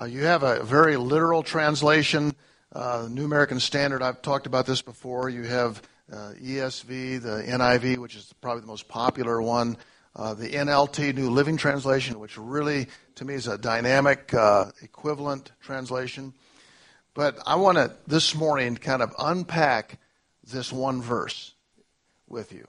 Uh, 0.00 0.06
you 0.06 0.24
have 0.24 0.42
a 0.42 0.64
very 0.64 0.96
literal 0.96 1.42
translation 1.42 2.34
uh, 2.74 3.06
New 3.08 3.24
American 3.24 3.60
Standard, 3.60 4.02
I've 4.02 4.20
talked 4.20 4.46
about 4.46 4.66
this 4.66 4.82
before. 4.82 5.28
You 5.28 5.44
have 5.44 5.80
uh, 6.12 6.32
ESV, 6.42 7.22
the 7.22 7.44
NIV, 7.46 7.98
which 7.98 8.16
is 8.16 8.32
probably 8.40 8.62
the 8.62 8.66
most 8.66 8.88
popular 8.88 9.40
one, 9.40 9.76
uh, 10.16 10.34
the 10.34 10.48
NLT, 10.48 11.14
New 11.14 11.30
Living 11.30 11.56
Translation, 11.56 12.18
which 12.18 12.36
really, 12.36 12.88
to 13.14 13.24
me, 13.24 13.34
is 13.34 13.46
a 13.46 13.56
dynamic 13.56 14.34
uh, 14.34 14.66
equivalent 14.82 15.52
translation. 15.60 16.34
But 17.14 17.38
I 17.46 17.54
want 17.54 17.78
to, 17.78 17.94
this 18.08 18.34
morning, 18.34 18.76
kind 18.76 19.02
of 19.02 19.14
unpack 19.20 20.00
this 20.42 20.72
one 20.72 21.00
verse 21.00 21.53
with 22.28 22.52
you 22.52 22.66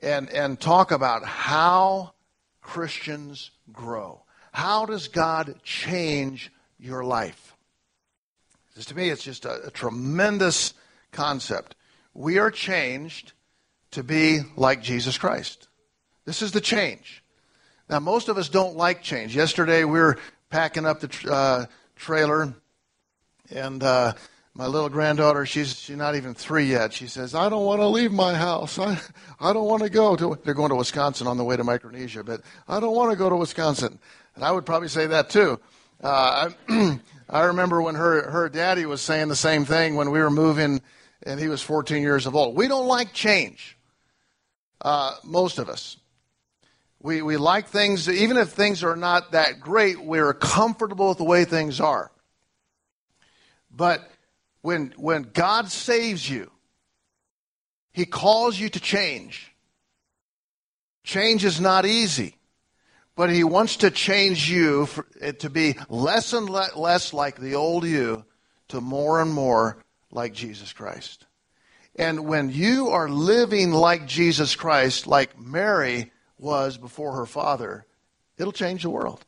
and, 0.00 0.28
and 0.30 0.60
talk 0.60 0.90
about 0.90 1.24
how 1.24 2.12
Christians 2.60 3.50
grow. 3.72 4.22
How 4.52 4.86
does 4.86 5.08
God 5.08 5.56
change 5.62 6.52
your 6.78 7.04
life? 7.04 7.54
Because 8.68 8.86
to 8.86 8.96
me, 8.96 9.08
it's 9.08 9.22
just 9.22 9.44
a, 9.44 9.66
a 9.66 9.70
tremendous 9.70 10.74
concept. 11.12 11.74
We 12.14 12.38
are 12.38 12.50
changed 12.50 13.32
to 13.92 14.02
be 14.02 14.40
like 14.56 14.82
Jesus 14.82 15.16
Christ. 15.16 15.68
This 16.24 16.42
is 16.42 16.52
the 16.52 16.60
change. 16.60 17.22
Now, 17.88 18.00
most 18.00 18.28
of 18.28 18.36
us 18.36 18.48
don't 18.48 18.76
like 18.76 19.02
change. 19.02 19.34
Yesterday, 19.34 19.84
we 19.84 19.98
were 20.00 20.18
packing 20.50 20.84
up 20.84 21.00
the 21.00 21.32
uh, 21.32 21.66
trailer, 21.94 22.54
and 23.50 23.82
uh, 23.82 24.14
my 24.56 24.66
little 24.66 24.88
granddaughter, 24.88 25.44
she's, 25.44 25.78
she's 25.78 25.96
not 25.98 26.16
even 26.16 26.32
three 26.32 26.64
yet. 26.64 26.94
She 26.94 27.08
says, 27.08 27.34
I 27.34 27.50
don't 27.50 27.66
want 27.66 27.82
to 27.82 27.86
leave 27.88 28.10
my 28.10 28.34
house. 28.34 28.78
I, 28.78 28.98
I 29.38 29.52
don't 29.52 29.66
want 29.66 29.82
to 29.82 29.90
go 29.90 30.16
to, 30.16 30.38
they're 30.44 30.54
going 30.54 30.70
to 30.70 30.76
Wisconsin 30.76 31.26
on 31.26 31.36
the 31.36 31.44
way 31.44 31.58
to 31.58 31.64
Micronesia, 31.64 32.24
but 32.24 32.40
I 32.66 32.80
don't 32.80 32.96
want 32.96 33.10
to 33.10 33.18
go 33.18 33.28
to 33.28 33.36
Wisconsin. 33.36 33.98
And 34.34 34.42
I 34.42 34.50
would 34.50 34.64
probably 34.64 34.88
say 34.88 35.08
that 35.08 35.28
too. 35.28 35.60
Uh, 36.02 36.50
I 37.28 37.42
remember 37.42 37.82
when 37.82 37.96
her, 37.96 38.30
her 38.30 38.48
daddy 38.48 38.86
was 38.86 39.02
saying 39.02 39.28
the 39.28 39.36
same 39.36 39.66
thing 39.66 39.94
when 39.94 40.10
we 40.10 40.20
were 40.20 40.30
moving 40.30 40.80
and 41.22 41.38
he 41.38 41.48
was 41.48 41.60
14 41.60 42.02
years 42.02 42.24
of 42.24 42.34
old. 42.34 42.56
We 42.56 42.66
don't 42.66 42.86
like 42.86 43.12
change, 43.12 43.76
uh, 44.80 45.16
most 45.22 45.58
of 45.58 45.68
us. 45.68 45.98
We, 47.02 47.20
we 47.20 47.36
like 47.36 47.68
things, 47.68 48.08
even 48.08 48.38
if 48.38 48.50
things 48.50 48.82
are 48.82 48.96
not 48.96 49.32
that 49.32 49.60
great, 49.60 50.02
we're 50.02 50.32
comfortable 50.32 51.10
with 51.10 51.18
the 51.18 51.24
way 51.24 51.44
things 51.44 51.78
are. 51.78 52.10
But 53.70 54.10
when, 54.66 54.92
when 54.96 55.22
God 55.22 55.70
saves 55.70 56.28
you, 56.28 56.50
He 57.92 58.04
calls 58.04 58.58
you 58.58 58.68
to 58.68 58.80
change. 58.80 59.52
Change 61.04 61.44
is 61.44 61.60
not 61.60 61.86
easy 61.86 62.36
but 63.16 63.30
he 63.30 63.42
wants 63.42 63.76
to 63.76 63.90
change 63.90 64.48
you 64.48 64.86
for, 64.86 65.04
to 65.38 65.50
be 65.50 65.74
less 65.88 66.34
and 66.34 66.48
less 66.48 67.12
like 67.12 67.40
the 67.40 67.54
old 67.54 67.84
you 67.84 68.24
to 68.68 68.80
more 68.80 69.20
and 69.20 69.32
more 69.32 69.78
like 70.12 70.34
Jesus 70.34 70.72
Christ. 70.72 71.24
And 71.96 72.26
when 72.26 72.50
you 72.50 72.88
are 72.88 73.08
living 73.08 73.72
like 73.72 74.06
Jesus 74.06 74.54
Christ, 74.54 75.06
like 75.06 75.38
Mary 75.40 76.12
was 76.38 76.76
before 76.76 77.16
her 77.16 77.26
father, 77.26 77.86
it'll 78.36 78.52
change 78.52 78.82
the 78.82 78.90
world. 78.90 79.24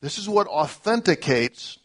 This 0.00 0.18
is 0.18 0.28
what 0.28 0.48
authenticates 0.48 1.78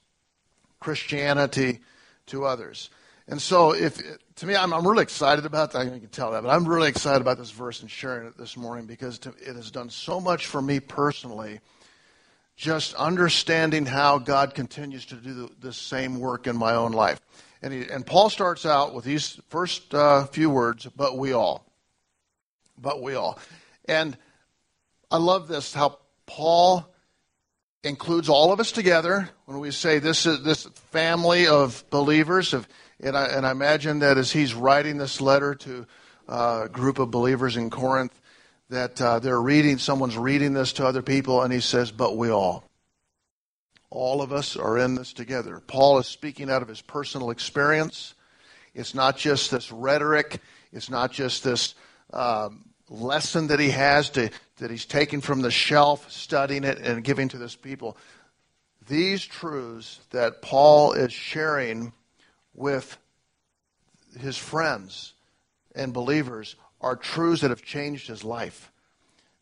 Christianity 0.80 1.82
to 2.28 2.46
others. 2.46 2.90
And 3.28 3.42
so, 3.42 3.74
if 3.74 4.00
to 4.36 4.46
me, 4.46 4.56
I'm, 4.56 4.74
I'm 4.74 4.88
really 4.88 5.04
excited 5.04 5.46
about 5.46 5.72
that. 5.72 5.86
You 5.86 5.92
can 5.92 6.08
tell 6.10 6.32
that, 6.32 6.44
but 6.44 6.50
I'm 6.50 6.68
really 6.68 6.90
excited 6.90 7.22
about 7.22 7.38
this 7.38 7.52
verse 7.52 7.82
and 7.82 7.90
sharing 7.90 8.28
it 8.28 8.38
this 8.38 8.56
morning 8.56 8.86
because 8.86 9.20
it 9.42 9.56
has 9.56 9.72
done 9.72 9.90
so 9.90 10.20
much 10.20 10.46
for 10.46 10.62
me 10.62 10.80
personally. 10.80 11.60
Just 12.56 12.94
understanding 12.94 13.86
how 13.86 14.18
God 14.18 14.54
continues 14.54 15.06
to 15.08 15.16
do 15.16 15.34
the, 15.34 15.50
the 15.60 15.74
same 15.74 16.20
work 16.20 16.48
in 16.48 16.56
my 16.56 16.74
own 16.74 16.92
life. 16.92 17.20
And, 17.62 17.74
he, 17.74 17.90
and 17.90 18.06
Paul 18.06 18.30
starts 18.30 18.66
out 18.66 18.94
with 18.94 19.04
these 19.04 19.40
first 19.50 19.94
uh, 19.94 20.26
few 20.28 20.50
words, 20.50 20.88
but 20.96 21.18
we 21.18 21.34
all. 21.34 21.66
But 22.78 23.02
we 23.02 23.16
all. 23.16 23.40
And 23.86 24.18
I 25.10 25.18
love 25.18 25.48
this, 25.48 25.74
how 25.74 26.00
Paul 26.28 26.95
includes 27.86 28.28
all 28.30 28.52
of 28.52 28.60
us 28.60 28.72
together 28.72 29.30
when 29.46 29.60
we 29.60 29.72
say 29.72 30.00
this 30.00 30.26
is 30.26 30.44
this 30.44 30.64
family 30.92 31.48
of 31.48 31.84
believers 31.90 32.54
of 32.54 32.68
and 33.02 33.18
I, 33.18 33.26
and 33.26 33.46
I 33.46 33.52
imagine 33.52 34.00
that 34.00 34.18
as 34.18 34.32
he's 34.32 34.54
writing 34.54 34.98
this 34.98 35.20
letter 35.20 35.54
to 35.56 35.86
uh, 36.30 36.62
a 36.66 36.70
group 36.70 36.98
of 36.98 37.12
believers 37.12 37.58
in 37.58 37.70
Corinth, 37.70 38.20
that 38.70 39.02
uh, 39.02 39.20
they're 39.20 39.42
reading, 39.42 39.78
someone's 39.78 40.18
reading 40.18 40.54
this 40.54 40.74
to 40.74 40.88
other 40.88 41.02
people, 41.02 41.42
and 41.42 41.54
he 41.54 41.60
says, 41.60 41.92
But 41.92 42.18
we 42.18 42.30
all. 42.30 42.64
All 43.90 44.22
of 44.22 44.32
us 44.32 44.58
are 44.58 44.78
in 44.78 44.96
this 44.96 45.14
together. 45.14 45.62
Paul 45.68 46.00
is 46.00 46.08
speaking 46.08 46.50
out 46.50 46.62
of 46.62 46.68
his 46.68 46.82
personal 46.82 47.30
experience. 47.30 48.14
It's 48.74 48.96
not 48.96 49.18
just 49.18 49.52
this 49.52 49.72
rhetoric, 49.72 50.42
it's 50.72 50.90
not 50.90 51.12
just 51.12 51.44
this 51.44 51.76
um, 52.12 52.70
lesson 52.90 53.48
that 53.48 53.60
he 53.60 53.70
has 53.72 54.10
to, 54.12 54.30
that 54.58 54.72
he's 54.72 54.86
taken 54.86 55.22
from 55.22 55.42
the 55.42 55.52
shelf, 55.52 56.12
studying 56.12 56.64
it, 56.64 56.78
and 56.80 57.04
giving 57.04 57.28
to 57.30 57.38
this 57.38 57.56
people. 57.56 57.98
These 58.88 59.26
truths 59.26 60.00
that 60.12 60.42
Paul 60.42 60.94
is 60.94 61.12
sharing 61.12 61.94
with 62.54 62.98
his 64.20 64.38
friends 64.38 65.14
and 65.74 65.94
believers 65.94 66.56
are 66.80 66.96
truths 66.96 67.42
that 67.42 67.50
have 67.50 67.64
changed 67.64 68.08
his 68.08 68.24
life. 68.24 68.72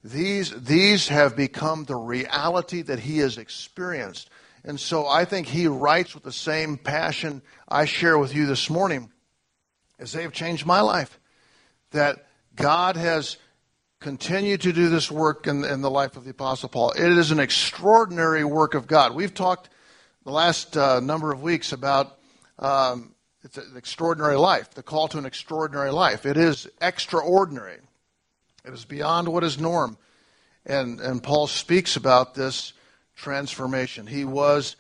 These, 0.04 0.52
these 0.64 1.08
have 1.10 1.36
become 1.36 1.86
the 1.86 1.96
reality 1.96 2.82
that 2.84 3.00
he 3.00 3.20
has 3.20 3.38
experienced. 3.38 4.30
And 4.66 4.80
so 4.80 5.08
I 5.08 5.26
think 5.26 5.48
he 5.48 5.68
writes 5.68 6.14
with 6.14 6.24
the 6.24 6.32
same 6.32 6.78
passion 6.78 7.42
I 7.68 7.86
share 7.86 8.18
with 8.18 8.34
you 8.34 8.46
this 8.46 8.70
morning 8.70 9.12
as 10.00 10.12
they 10.12 10.24
have 10.24 10.34
changed 10.34 10.66
my 10.66 10.82
life. 10.82 11.20
That 11.92 12.26
God 12.56 12.96
has 12.98 13.38
continued 14.00 14.62
to 14.62 14.74
do 14.74 14.90
this 14.90 15.10
work 15.10 15.48
in, 15.48 15.64
in 15.64 15.82
the 15.82 15.90
life 15.90 16.18
of 16.18 16.26
the 16.26 16.32
Apostle 16.32 16.70
Paul. 16.70 16.92
It 16.92 17.18
is 17.18 17.32
an 17.32 17.40
extraordinary 17.40 18.44
work 18.44 18.74
of 18.74 18.86
God. 18.86 19.16
We've 19.16 19.34
talked 19.34 19.70
the 20.24 20.32
last 20.32 20.78
uh, 20.78 21.00
number 21.00 21.32
of 21.32 21.42
weeks 21.42 21.72
about 21.72 22.18
um, 22.60 23.16
it's 23.44 23.58
an 23.58 23.76
extraordinary 23.76 24.38
life, 24.38 24.72
the 24.72 24.84
call 24.84 25.08
to 25.10 25.18
an 25.18 25.26
extraordinary 25.26 25.92
life. 25.92 26.26
It 26.26 26.38
is 26.38 26.70
extraordinary. 26.82 27.80
It 28.66 28.74
is 28.74 28.86
beyond 28.86 29.28
what 29.28 29.44
is 29.44 29.60
norm. 29.60 29.98
And, 30.66 31.02
and 31.02 31.22
Paul 31.22 31.48
speaks 31.48 31.96
about 31.96 32.36
this 32.36 32.74
transformation. 33.16 34.08
He 34.08 34.24
was 34.24 34.76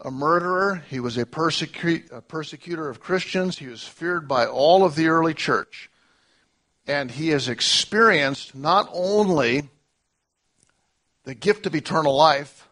a 0.00 0.10
murderer, 0.10 0.82
he 0.88 0.98
was 0.98 1.18
a, 1.18 1.26
persecu- 1.26 2.10
a 2.10 2.22
persecutor 2.22 2.88
of 2.88 3.00
Christians, 3.00 3.58
he 3.58 3.66
was 3.66 3.84
feared 3.84 4.26
by 4.26 4.46
all 4.46 4.84
of 4.84 4.94
the 4.94 5.08
early 5.08 5.34
church. 5.34 5.89
And 6.86 7.10
he 7.10 7.28
has 7.28 7.48
experienced 7.48 8.54
not 8.54 8.88
only 8.92 9.68
the 11.24 11.34
gift 11.34 11.66
of 11.66 11.74
eternal 11.74 12.16
life, 12.16 12.68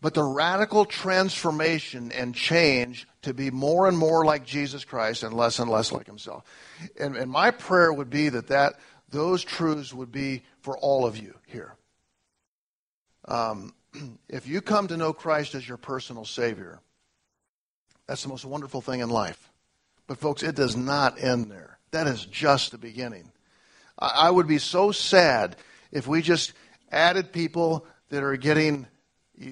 but 0.00 0.12
the 0.12 0.22
radical 0.22 0.84
transformation 0.84 2.12
and 2.12 2.34
change 2.34 3.08
to 3.22 3.32
be 3.32 3.50
more 3.50 3.88
and 3.88 3.96
more 3.96 4.24
like 4.24 4.44
Jesus 4.44 4.84
Christ 4.84 5.22
and 5.22 5.34
less 5.34 5.58
and 5.58 5.70
less 5.70 5.92
like 5.92 6.06
himself. 6.06 6.44
And, 7.00 7.16
and 7.16 7.30
my 7.30 7.50
prayer 7.50 7.90
would 7.90 8.10
be 8.10 8.28
that, 8.28 8.48
that 8.48 8.74
those 9.08 9.42
truths 9.42 9.94
would 9.94 10.12
be 10.12 10.42
for 10.60 10.76
all 10.76 11.06
of 11.06 11.16
you 11.16 11.34
here. 11.46 11.74
Um, 13.26 13.72
if 14.28 14.46
you 14.46 14.60
come 14.60 14.88
to 14.88 14.96
know 14.98 15.14
Christ 15.14 15.54
as 15.54 15.66
your 15.66 15.78
personal 15.78 16.26
Savior, 16.26 16.80
that's 18.06 18.22
the 18.22 18.28
most 18.28 18.44
wonderful 18.44 18.82
thing 18.82 19.00
in 19.00 19.08
life. 19.08 19.50
But, 20.06 20.18
folks, 20.18 20.42
it 20.42 20.54
does 20.54 20.76
not 20.76 21.18
end 21.22 21.50
there. 21.50 21.73
That 21.94 22.08
is 22.08 22.26
just 22.26 22.72
the 22.72 22.78
beginning. 22.78 23.30
I 23.96 24.28
would 24.28 24.48
be 24.48 24.58
so 24.58 24.90
sad 24.90 25.54
if 25.92 26.08
we 26.08 26.22
just 26.22 26.52
added 26.90 27.32
people 27.32 27.86
that 28.10 28.24
are 28.24 28.36
getting 28.36 28.88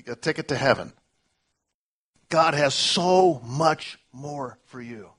a 0.08 0.16
ticket 0.16 0.48
to 0.48 0.56
heaven. 0.56 0.92
God 2.30 2.54
has 2.54 2.74
so 2.74 3.40
much 3.44 3.96
more 4.12 4.58
for 4.64 4.82
you. 4.82 5.10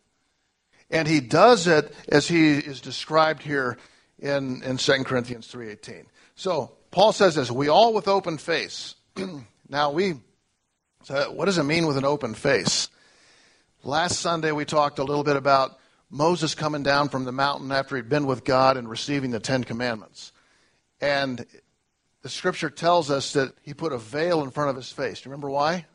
And 0.91 1.07
he 1.07 1.21
does 1.21 1.65
it 1.65 1.95
as 2.09 2.27
he 2.27 2.57
is 2.57 2.81
described 2.81 3.41
here 3.41 3.77
in, 4.19 4.61
in 4.61 4.75
2 4.75 5.05
Corinthians 5.05 5.47
3.18. 5.49 6.07
So 6.35 6.73
Paul 6.91 7.13
says 7.13 7.35
this, 7.35 7.49
we 7.49 7.69
all 7.69 7.93
with 7.93 8.09
open 8.09 8.37
face. 8.37 8.95
now 9.69 9.91
we, 9.91 10.15
so 11.03 11.31
what 11.31 11.45
does 11.45 11.57
it 11.57 11.63
mean 11.63 11.87
with 11.87 11.95
an 11.95 12.03
open 12.03 12.33
face? 12.33 12.89
Last 13.81 14.19
Sunday 14.19 14.51
we 14.51 14.65
talked 14.65 14.99
a 14.99 15.05
little 15.05 15.23
bit 15.23 15.37
about 15.37 15.79
Moses 16.13 16.53
coming 16.53 16.83
down 16.83 17.09
from 17.09 17.25
the 17.25 17.31
mountain 17.31 17.71
after 17.71 17.95
he'd 17.95 18.07
been 18.07 18.27
with 18.27 18.43
God 18.43 18.77
and 18.77 18.87
receiving 18.87 19.31
the 19.31 19.39
Ten 19.39 19.63
Commandments. 19.63 20.31
And 21.01 21.43
the 22.21 22.29
scripture 22.29 22.69
tells 22.69 23.09
us 23.09 23.33
that 23.33 23.51
he 23.63 23.73
put 23.73 23.91
a 23.91 23.97
veil 23.97 24.43
in 24.43 24.51
front 24.51 24.69
of 24.69 24.75
his 24.75 24.91
face. 24.91 25.21
Do 25.21 25.27
you 25.27 25.31
remember 25.31 25.49
why? 25.49 25.87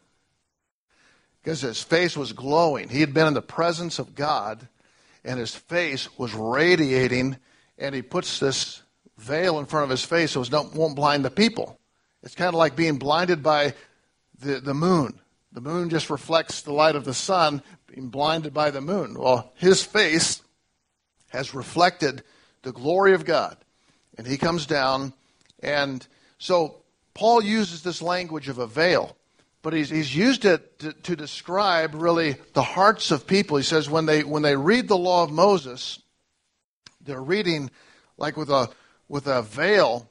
Because 1.41 1.61
his 1.61 1.81
face 1.81 2.17
was 2.17 2.33
glowing. 2.33 2.89
He 2.89 3.01
had 3.01 3.15
been 3.15 3.29
in 3.29 3.35
the 3.35 3.41
presence 3.41 4.01
of 4.01 4.17
God, 4.17 4.67
and 5.25 5.39
his 5.39 5.55
face 5.55 6.09
was 6.19 6.35
radiating, 6.35 7.37
and 7.79 7.95
he 7.95 8.03
puts 8.03 8.41
this 8.41 8.83
veil 9.19 9.61
in 9.61 9.67
front 9.67 9.85
of 9.85 9.91
his 9.91 10.05
face 10.05 10.33
so 10.33 10.43
it 10.43 10.53
won't 10.75 10.97
blind 10.97 11.25
the 11.25 11.31
people. 11.31 11.79
It's 12.25 12.35
kind 12.35 12.49
of 12.49 12.55
like 12.55 12.75
being 12.75 12.99
blinded 12.99 13.45
by 13.45 13.75
the, 14.41 14.59
the 14.59 14.75
moon. 14.75 15.21
The 15.53 15.61
moon 15.61 15.91
just 15.91 16.11
reflects 16.11 16.63
the 16.63 16.73
light 16.73 16.97
of 16.97 17.05
the 17.05 17.15
sun, 17.15 17.63
being 17.89 18.09
blinded 18.09 18.55
by 18.55 18.71
the 18.71 18.81
moon. 18.81 19.19
Well, 19.19 19.53
his 19.57 19.83
face 19.83 20.43
has 21.29 21.55
reflected 21.55 22.23
the 22.63 22.73
glory 22.73 23.15
of 23.15 23.25
God. 23.25 23.57
And 24.17 24.27
he 24.27 24.37
comes 24.37 24.67
down, 24.67 25.13
and 25.61 26.07
so 26.39 26.83
Paul 27.15 27.43
uses 27.43 27.83
this 27.83 28.03
language 28.03 28.49
of 28.49 28.59
a 28.59 28.67
veil, 28.67 29.17
but 29.63 29.73
he's, 29.73 29.91
he's 29.91 30.15
used 30.15 30.45
it 30.45 30.79
to, 30.81 30.93
to 30.93 31.17
describe 31.17 31.95
really 31.95 32.37
the 32.53 32.63
hearts 32.63 33.11
of 33.11 33.27
people. 33.27 33.57
He 33.57 33.63
says 33.63 33.89
when 33.89 34.07
they, 34.07 34.25
when 34.25 34.43
they 34.43 34.57
read 34.57 34.89
the 34.89 34.97
law 34.97 35.23
of 35.23 35.31
Moses, 35.31 36.01
they're 37.05 37.23
reading 37.23 37.71
like 38.17 38.37
with 38.37 38.51
a, 38.51 38.69
with 39.09 39.27
a 39.29 39.43
veil 39.43 40.11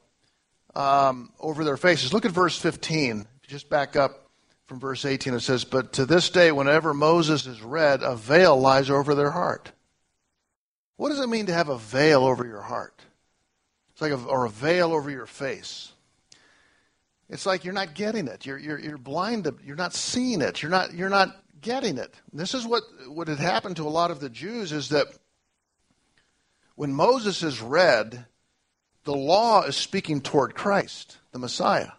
um, 0.74 1.32
over 1.38 1.64
their 1.64 1.76
faces. 1.76 2.14
Look 2.14 2.24
at 2.24 2.32
verse 2.32 2.58
15. 2.58 3.26
Just 3.46 3.68
back 3.68 3.94
up 3.96 4.27
from 4.68 4.80
verse 4.80 5.06
18, 5.06 5.32
it 5.32 5.40
says, 5.40 5.64
But 5.64 5.94
to 5.94 6.04
this 6.04 6.28
day, 6.28 6.52
whenever 6.52 6.92
Moses 6.92 7.46
is 7.46 7.62
read, 7.62 8.02
a 8.02 8.14
veil 8.14 8.60
lies 8.60 8.90
over 8.90 9.14
their 9.14 9.30
heart. 9.30 9.72
What 10.96 11.08
does 11.08 11.20
it 11.20 11.28
mean 11.28 11.46
to 11.46 11.54
have 11.54 11.70
a 11.70 11.78
veil 11.78 12.24
over 12.24 12.46
your 12.46 12.60
heart? 12.60 13.00
It's 13.92 14.02
like 14.02 14.12
a, 14.12 14.22
or 14.22 14.44
a 14.44 14.50
veil 14.50 14.92
over 14.92 15.10
your 15.10 15.26
face. 15.26 15.90
It's 17.30 17.46
like 17.46 17.64
you're 17.64 17.74
not 17.74 17.94
getting 17.94 18.28
it. 18.28 18.44
You're, 18.44 18.58
you're, 18.58 18.78
you're 18.78 18.98
blind. 18.98 19.50
You're 19.64 19.74
not 19.74 19.94
seeing 19.94 20.42
it. 20.42 20.62
You're 20.62 20.70
not, 20.70 20.92
you're 20.92 21.08
not 21.08 21.34
getting 21.62 21.96
it. 21.96 22.14
This 22.32 22.52
is 22.52 22.66
what, 22.66 22.82
what 23.06 23.28
had 23.28 23.38
happened 23.38 23.76
to 23.76 23.86
a 23.86 23.88
lot 23.88 24.10
of 24.10 24.20
the 24.20 24.30
Jews 24.30 24.72
is 24.72 24.90
that 24.90 25.06
when 26.74 26.92
Moses 26.92 27.42
is 27.42 27.60
read, 27.60 28.26
the 29.04 29.16
law 29.16 29.62
is 29.62 29.76
speaking 29.76 30.20
toward 30.20 30.54
Christ, 30.54 31.16
the 31.32 31.38
Messiah 31.38 31.92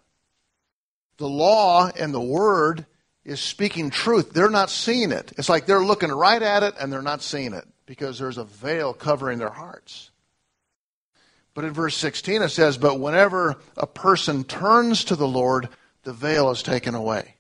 the 1.19 1.29
law 1.29 1.91
and 1.95 2.13
the 2.13 2.21
word 2.21 2.85
is 3.23 3.39
speaking 3.39 3.91
truth. 3.91 4.31
They're 4.31 4.49
not 4.49 4.71
seeing 4.71 5.11
it. 5.11 5.33
It's 5.37 5.49
like 5.49 5.67
they're 5.67 5.83
looking 5.83 6.11
right 6.11 6.41
at 6.41 6.63
it 6.63 6.73
and 6.79 6.91
they're 6.91 7.01
not 7.01 7.21
seeing 7.21 7.53
it 7.53 7.65
because 7.85 8.17
there's 8.17 8.37
a 8.37 8.45
veil 8.45 8.93
covering 8.93 9.37
their 9.37 9.51
hearts. 9.51 10.09
But 11.53 11.65
in 11.65 11.73
verse 11.73 11.95
16 11.97 12.41
it 12.41 12.49
says, 12.49 12.77
But 12.77 12.99
whenever 12.99 13.57
a 13.77 13.85
person 13.85 14.45
turns 14.45 15.03
to 15.05 15.15
the 15.15 15.27
Lord, 15.27 15.69
the 16.03 16.13
veil 16.13 16.49
is 16.51 16.63
taken 16.63 16.95
away. 16.95 17.35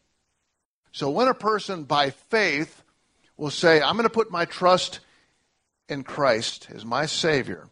So 0.91 1.09
when 1.09 1.27
a 1.27 1.33
person 1.33 1.85
by 1.85 2.09
faith 2.09 2.83
will 3.37 3.49
say, 3.49 3.81
I'm 3.81 3.95
going 3.95 4.03
to 4.03 4.09
put 4.09 4.29
my 4.29 4.45
trust 4.45 4.99
in 5.87 6.03
Christ 6.03 6.67
as 6.73 6.83
my 6.83 7.05
Savior, 7.05 7.69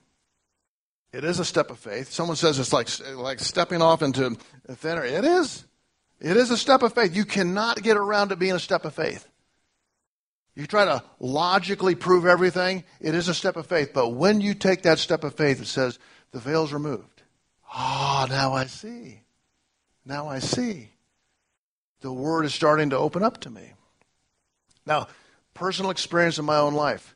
it 1.11 1.23
is 1.23 1.39
a 1.39 1.45
step 1.45 1.69
of 1.69 1.79
faith. 1.79 2.11
Someone 2.11 2.37
says 2.37 2.59
it's 2.59 2.73
like, 2.73 2.87
like 3.15 3.39
stepping 3.39 3.81
off 3.81 4.01
into 4.01 4.37
thinner. 4.69 5.03
It 5.03 5.25
is. 5.25 5.65
It 6.19 6.37
is 6.37 6.51
a 6.51 6.57
step 6.57 6.81
of 6.81 6.93
faith. 6.93 7.15
You 7.15 7.25
cannot 7.25 7.81
get 7.83 7.97
around 7.97 8.31
it 8.31 8.39
being 8.39 8.53
a 8.53 8.59
step 8.59 8.85
of 8.85 8.93
faith. 8.93 9.27
You 10.55 10.65
try 10.65 10.85
to 10.85 11.03
logically 11.19 11.93
prove 11.93 12.25
everything, 12.25 12.83
it 12.99 13.13
is 13.13 13.27
a 13.27 13.33
step 13.35 13.57
of 13.57 13.67
faith. 13.67 13.91
But 13.93 14.09
when 14.09 14.41
you 14.41 14.55
take 14.55 14.81
that 14.83 14.97
step 14.97 15.23
of 15.23 15.35
faith, 15.35 15.61
it 15.61 15.67
says, 15.67 15.99
the 16.31 16.39
veil's 16.39 16.73
removed. 16.73 17.21
Ah, 17.71 18.23
oh, 18.23 18.31
now 18.31 18.53
I 18.53 18.65
see. 18.65 19.21
Now 20.03 20.27
I 20.27 20.39
see. 20.39 20.89
The 22.01 22.11
word 22.11 22.45
is 22.45 22.55
starting 22.55 22.89
to 22.89 22.97
open 22.97 23.21
up 23.21 23.39
to 23.41 23.51
me. 23.51 23.73
Now, 24.85 25.07
personal 25.53 25.91
experience 25.91 26.39
in 26.39 26.45
my 26.45 26.57
own 26.57 26.73
life. 26.73 27.15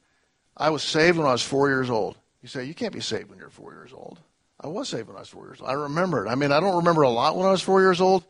I 0.55 0.69
was 0.69 0.83
saved 0.83 1.17
when 1.17 1.27
I 1.27 1.31
was 1.31 1.41
four 1.41 1.69
years 1.69 1.89
old. 1.89 2.17
You 2.41 2.47
say, 2.47 2.65
you 2.65 2.75
can't 2.75 2.93
be 2.93 2.99
saved 2.99 3.29
when 3.29 3.39
you're 3.39 3.49
four 3.49 3.73
years 3.73 3.91
old. 3.93 4.19
I 4.59 4.67
was 4.67 4.89
saved 4.89 5.07
when 5.07 5.17
I 5.17 5.21
was 5.21 5.29
four 5.29 5.47
years 5.47 5.61
old. 5.61 5.69
I 5.69 5.73
remember 5.73 6.25
it. 6.25 6.29
I 6.29 6.35
mean, 6.35 6.51
I 6.51 6.59
don't 6.59 6.77
remember 6.77 7.03
a 7.03 7.09
lot 7.09 7.35
when 7.35 7.47
I 7.47 7.51
was 7.51 7.61
four 7.61 7.81
years 7.81 8.01
old, 8.01 8.23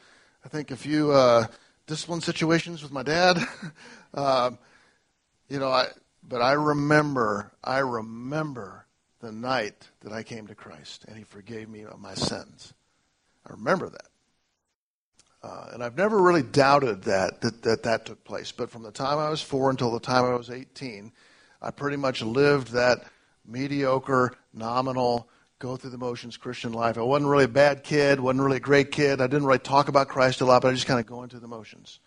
I 0.44 0.50
think 0.50 0.72
a 0.72 0.76
few 0.76 1.12
uh, 1.12 1.46
discipline 1.86 2.22
situations 2.22 2.82
with 2.82 2.92
my 2.92 3.04
dad. 3.04 3.38
uh, 4.14 4.52
you 5.50 5.60
know, 5.60 5.70
I, 5.70 5.88
but 6.28 6.42
I 6.42 6.54
remember, 6.54 7.52
I 7.64 7.80
remember 7.80 8.86
the 9.20 9.32
night 9.32 9.90
that 10.02 10.12
I 10.12 10.24
came 10.24 10.48
to 10.48 10.56
Christ 10.56 11.06
and 11.08 11.18
He 11.18 11.24
forgave 11.24 11.70
me 11.70 11.84
of 11.84 12.00
my 12.00 12.16
sins. 12.16 12.74
I 13.46 13.52
remember 13.52 13.90
that. 13.90 14.08
Uh, 15.44 15.70
and 15.74 15.84
I've 15.84 15.98
never 15.98 16.22
really 16.22 16.44
doubted 16.44 17.04
that, 17.04 17.42
that, 17.42 17.64
that 17.64 17.84
that 17.84 18.06
took 18.06 18.24
place. 18.24 18.52
But 18.52 18.70
from 18.70 18.84
the 18.84 18.92
time 18.92 19.18
I 19.18 19.30
was 19.30 19.42
four 19.42 19.70
until 19.72 19.92
the 19.92 20.00
time 20.00 20.26
I 20.26 20.36
was 20.36 20.52
18, 20.52 21.12
I 21.62 21.72
pretty 21.72 21.98
much 21.98 22.22
lived 22.22 22.70
that 22.74 23.00
mediocre, 23.46 24.36
nominal, 24.54 25.30
go 25.62 25.78
through 25.78 25.92
the 25.92 25.98
motions 25.98 26.38
Christian 26.38 26.74
life. 26.74 26.98
I 26.98 27.02
wasn't 27.02 27.30
really 27.30 27.44
a 27.44 27.48
bad 27.48 27.84
kid, 27.84 28.20
wasn't 28.20 28.44
really 28.44 28.58
a 28.58 28.62
great 28.62 28.92
kid. 28.92 29.22
I 29.22 29.28
didn't 29.28 29.46
really 29.46 29.60
talk 29.60 29.90
about 29.90 30.08
Christ 30.08 30.42
a 30.42 30.46
lot, 30.46 30.64
but 30.64 30.70
I 30.70 30.74
just 30.74 30.88
kind 30.88 31.00
of 31.00 31.06
go 31.06 31.22
into 31.22 31.40
the 31.40 31.48
motions. 31.48 32.00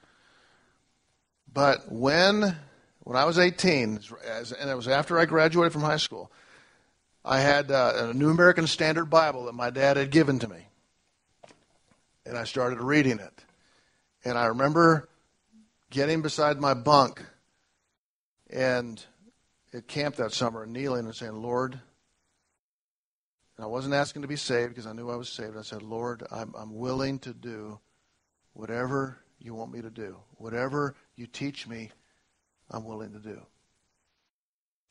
But 1.52 1.90
when 1.90 2.56
when 3.04 3.16
I 3.16 3.24
was 3.24 3.38
18, 3.38 4.00
and 4.58 4.70
it 4.70 4.74
was 4.74 4.88
after 4.88 5.18
I 5.18 5.26
graduated 5.26 5.72
from 5.72 5.82
high 5.82 5.98
school, 5.98 6.32
I 7.24 7.40
had 7.40 7.70
uh, 7.70 8.10
a 8.10 8.14
New 8.14 8.30
American 8.30 8.66
Standard 8.66 9.06
Bible 9.06 9.44
that 9.44 9.54
my 9.54 9.70
dad 9.70 9.98
had 9.98 10.10
given 10.10 10.40
to 10.40 10.48
me. 10.48 10.66
And 12.26 12.36
I 12.36 12.44
started 12.44 12.80
reading 12.80 13.20
it. 13.20 13.44
And 14.24 14.36
I 14.36 14.46
remember 14.46 15.08
getting 15.90 16.22
beside 16.22 16.60
my 16.60 16.74
bunk 16.74 17.22
and 18.50 19.04
at 19.74 19.86
camp 19.86 20.16
that 20.16 20.32
summer 20.32 20.62
and 20.62 20.72
kneeling 20.72 21.04
and 21.04 21.14
saying, 21.14 21.40
Lord, 21.40 21.78
and 23.56 23.64
I 23.64 23.68
wasn't 23.68 23.94
asking 23.94 24.22
to 24.22 24.28
be 24.28 24.36
saved 24.36 24.70
because 24.70 24.86
I 24.86 24.92
knew 24.92 25.10
I 25.10 25.16
was 25.16 25.28
saved. 25.28 25.56
I 25.56 25.62
said, 25.62 25.82
Lord, 25.82 26.24
I'm, 26.30 26.54
I'm 26.56 26.74
willing 26.74 27.20
to 27.20 27.32
do 27.32 27.78
whatever 28.52 29.18
you 29.38 29.54
want 29.54 29.72
me 29.72 29.80
to 29.82 29.90
do. 29.90 30.16
Whatever 30.36 30.96
you 31.14 31.26
teach 31.26 31.68
me, 31.68 31.92
I'm 32.70 32.84
willing 32.84 33.12
to 33.12 33.20
do. 33.20 33.40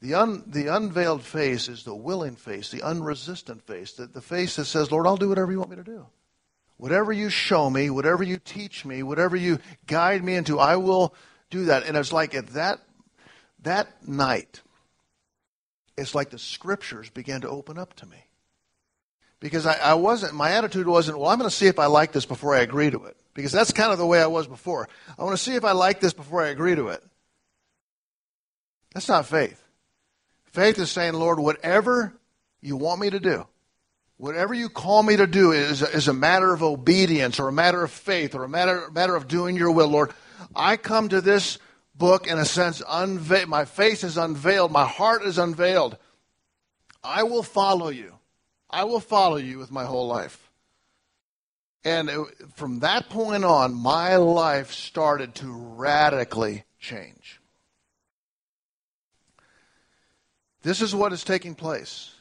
The, 0.02 0.16
un, 0.16 0.44
the 0.48 0.68
unveiled 0.68 1.24
face 1.24 1.68
is 1.68 1.84
the 1.84 1.96
willing 1.96 2.36
face, 2.36 2.70
the 2.70 2.84
unresistant 2.84 3.66
face, 3.66 3.94
the, 3.94 4.06
the 4.06 4.22
face 4.22 4.56
that 4.58 4.66
says, 4.66 4.92
Lord, 4.92 5.08
I'll 5.08 5.18
do 5.18 5.30
whatever 5.30 5.52
you 5.52 5.60
want 5.60 5.70
me 5.70 5.78
to 5.78 5.84
do. 5.84 6.06
Whatever 6.78 7.14
you 7.14 7.30
show 7.30 7.70
me, 7.70 7.90
whatever 7.90 8.24
you 8.24 8.38
teach 8.38 8.84
me, 8.84 9.04
whatever 9.04 9.36
you 9.36 9.60
guide 9.88 10.24
me 10.24 10.36
into, 10.36 10.60
I 10.60 10.76
will 10.78 11.16
do 11.50 11.66
that. 11.66 11.86
And 11.86 11.96
it's 11.96 12.12
like 12.12 12.36
at 12.36 12.48
that, 12.48 12.80
that 13.62 14.08
night, 14.08 14.62
it's 15.98 16.16
like 16.16 16.32
the 16.32 16.40
scriptures 16.40 17.10
began 17.10 17.42
to 17.42 17.50
open 17.50 17.78
up 17.78 17.94
to 17.96 18.06
me 18.06 18.23
because 19.44 19.66
I, 19.66 19.74
I, 19.74 19.94
wasn't, 19.96 20.34
my 20.34 20.52
attitude 20.52 20.88
wasn't, 20.88 21.20
well, 21.20 21.30
I'm 21.30 21.38
going 21.38 21.50
to 21.50 21.56
see 21.56 21.68
if 21.68 21.78
I 21.78 21.88
like 21.88 22.14
this 22.14 22.26
before 22.26 22.56
I 22.56 22.62
agree 22.62 22.90
to 22.90 23.04
it. 23.04 23.18
Because 23.34 23.52
that's 23.52 23.74
kind 23.74 23.92
of 23.92 23.98
the 23.98 24.06
way 24.06 24.22
I 24.22 24.28
was 24.28 24.48
before. 24.48 24.88
I 25.20 25.24
want 25.24 25.38
to 25.38 25.44
see 25.44 25.56
if 25.56 25.66
I 25.66 25.74
like 25.74 26.00
this 26.00 26.14
before 26.14 26.42
I 26.42 26.48
agree 26.48 26.76
to 26.76 26.88
it. 26.88 27.04
That's 28.94 29.10
not 29.10 29.26
faith. 29.26 29.62
Faith 30.46 30.80
is 30.80 30.90
saying, 30.90 31.16
Lord, 31.16 31.40
whatever 31.40 32.14
you 32.62 32.78
want 32.78 33.02
me 33.02 33.10
to 33.10 33.20
do, 33.20 33.46
Whatever 34.18 34.54
you 34.54 34.70
call 34.70 35.04
me 35.04 35.18
to 35.18 35.28
do 35.28 35.52
is, 35.52 35.82
is 35.82 36.08
a 36.08 36.14
matter 36.14 36.54
of 36.54 36.64
obedience 36.64 37.42
or 37.42 37.50
a 37.50 37.52
matter 37.52 37.84
of 37.84 37.92
faith 37.92 38.36
or 38.36 38.46
a 38.46 38.48
matter, 38.48 38.90
matter 38.92 39.18
of 39.18 39.28
doing 39.28 39.58
your 39.58 39.72
will, 39.72 39.90
Lord. 39.90 40.14
I 40.56 40.78
come 40.78 41.10
to 41.10 41.20
this 41.20 41.58
book 41.96 42.26
in 42.26 42.38
a 42.38 42.46
sense, 42.46 42.82
unva- 42.84 43.48
my 43.48 43.66
face 43.66 44.04
is 44.04 44.16
unveiled, 44.16 44.72
my 44.72 44.86
heart 44.86 45.24
is 45.24 45.38
unveiled. 45.38 45.98
I 47.04 47.24
will 47.24 47.44
follow 47.44 47.90
you. 47.90 48.14
I 48.74 48.86
will 48.86 49.00
follow 49.00 49.38
you 49.38 49.60
with 49.60 49.72
my 49.72 49.86
whole 49.86 50.08
life. 50.08 50.50
And 51.86 52.10
it, 52.10 52.20
from 52.56 52.80
that 52.80 53.08
point 53.10 53.46
on, 53.46 53.74
my 53.74 54.16
life 54.16 54.72
started 54.72 55.36
to 55.36 55.52
radically 55.52 56.64
change. 56.80 57.40
This 60.64 60.82
is 60.82 60.96
what 60.96 61.14
is 61.14 61.24
taking 61.24 61.56
place. 61.56 62.16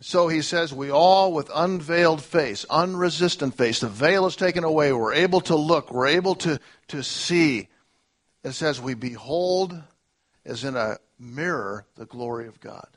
So 0.00 0.28
he 0.28 0.42
says, 0.42 0.74
We 0.74 0.90
all 0.90 1.32
with 1.32 1.50
unveiled 1.54 2.22
face, 2.22 2.66
unresistant 2.68 3.56
face, 3.56 3.80
the 3.80 3.88
veil 3.88 4.26
is 4.26 4.36
taken 4.36 4.64
away. 4.64 4.92
We're 4.92 5.14
able 5.14 5.40
to 5.42 5.56
look, 5.56 5.90
we're 5.90 6.08
able 6.08 6.34
to, 6.36 6.60
to 6.88 7.02
see. 7.02 7.68
It 8.44 8.52
says, 8.52 8.80
We 8.80 8.94
behold 8.94 9.80
as 10.44 10.64
in 10.64 10.76
a 10.76 10.98
mirror 11.18 11.86
the 11.94 12.04
glory 12.04 12.48
of 12.48 12.60
God. 12.60 12.88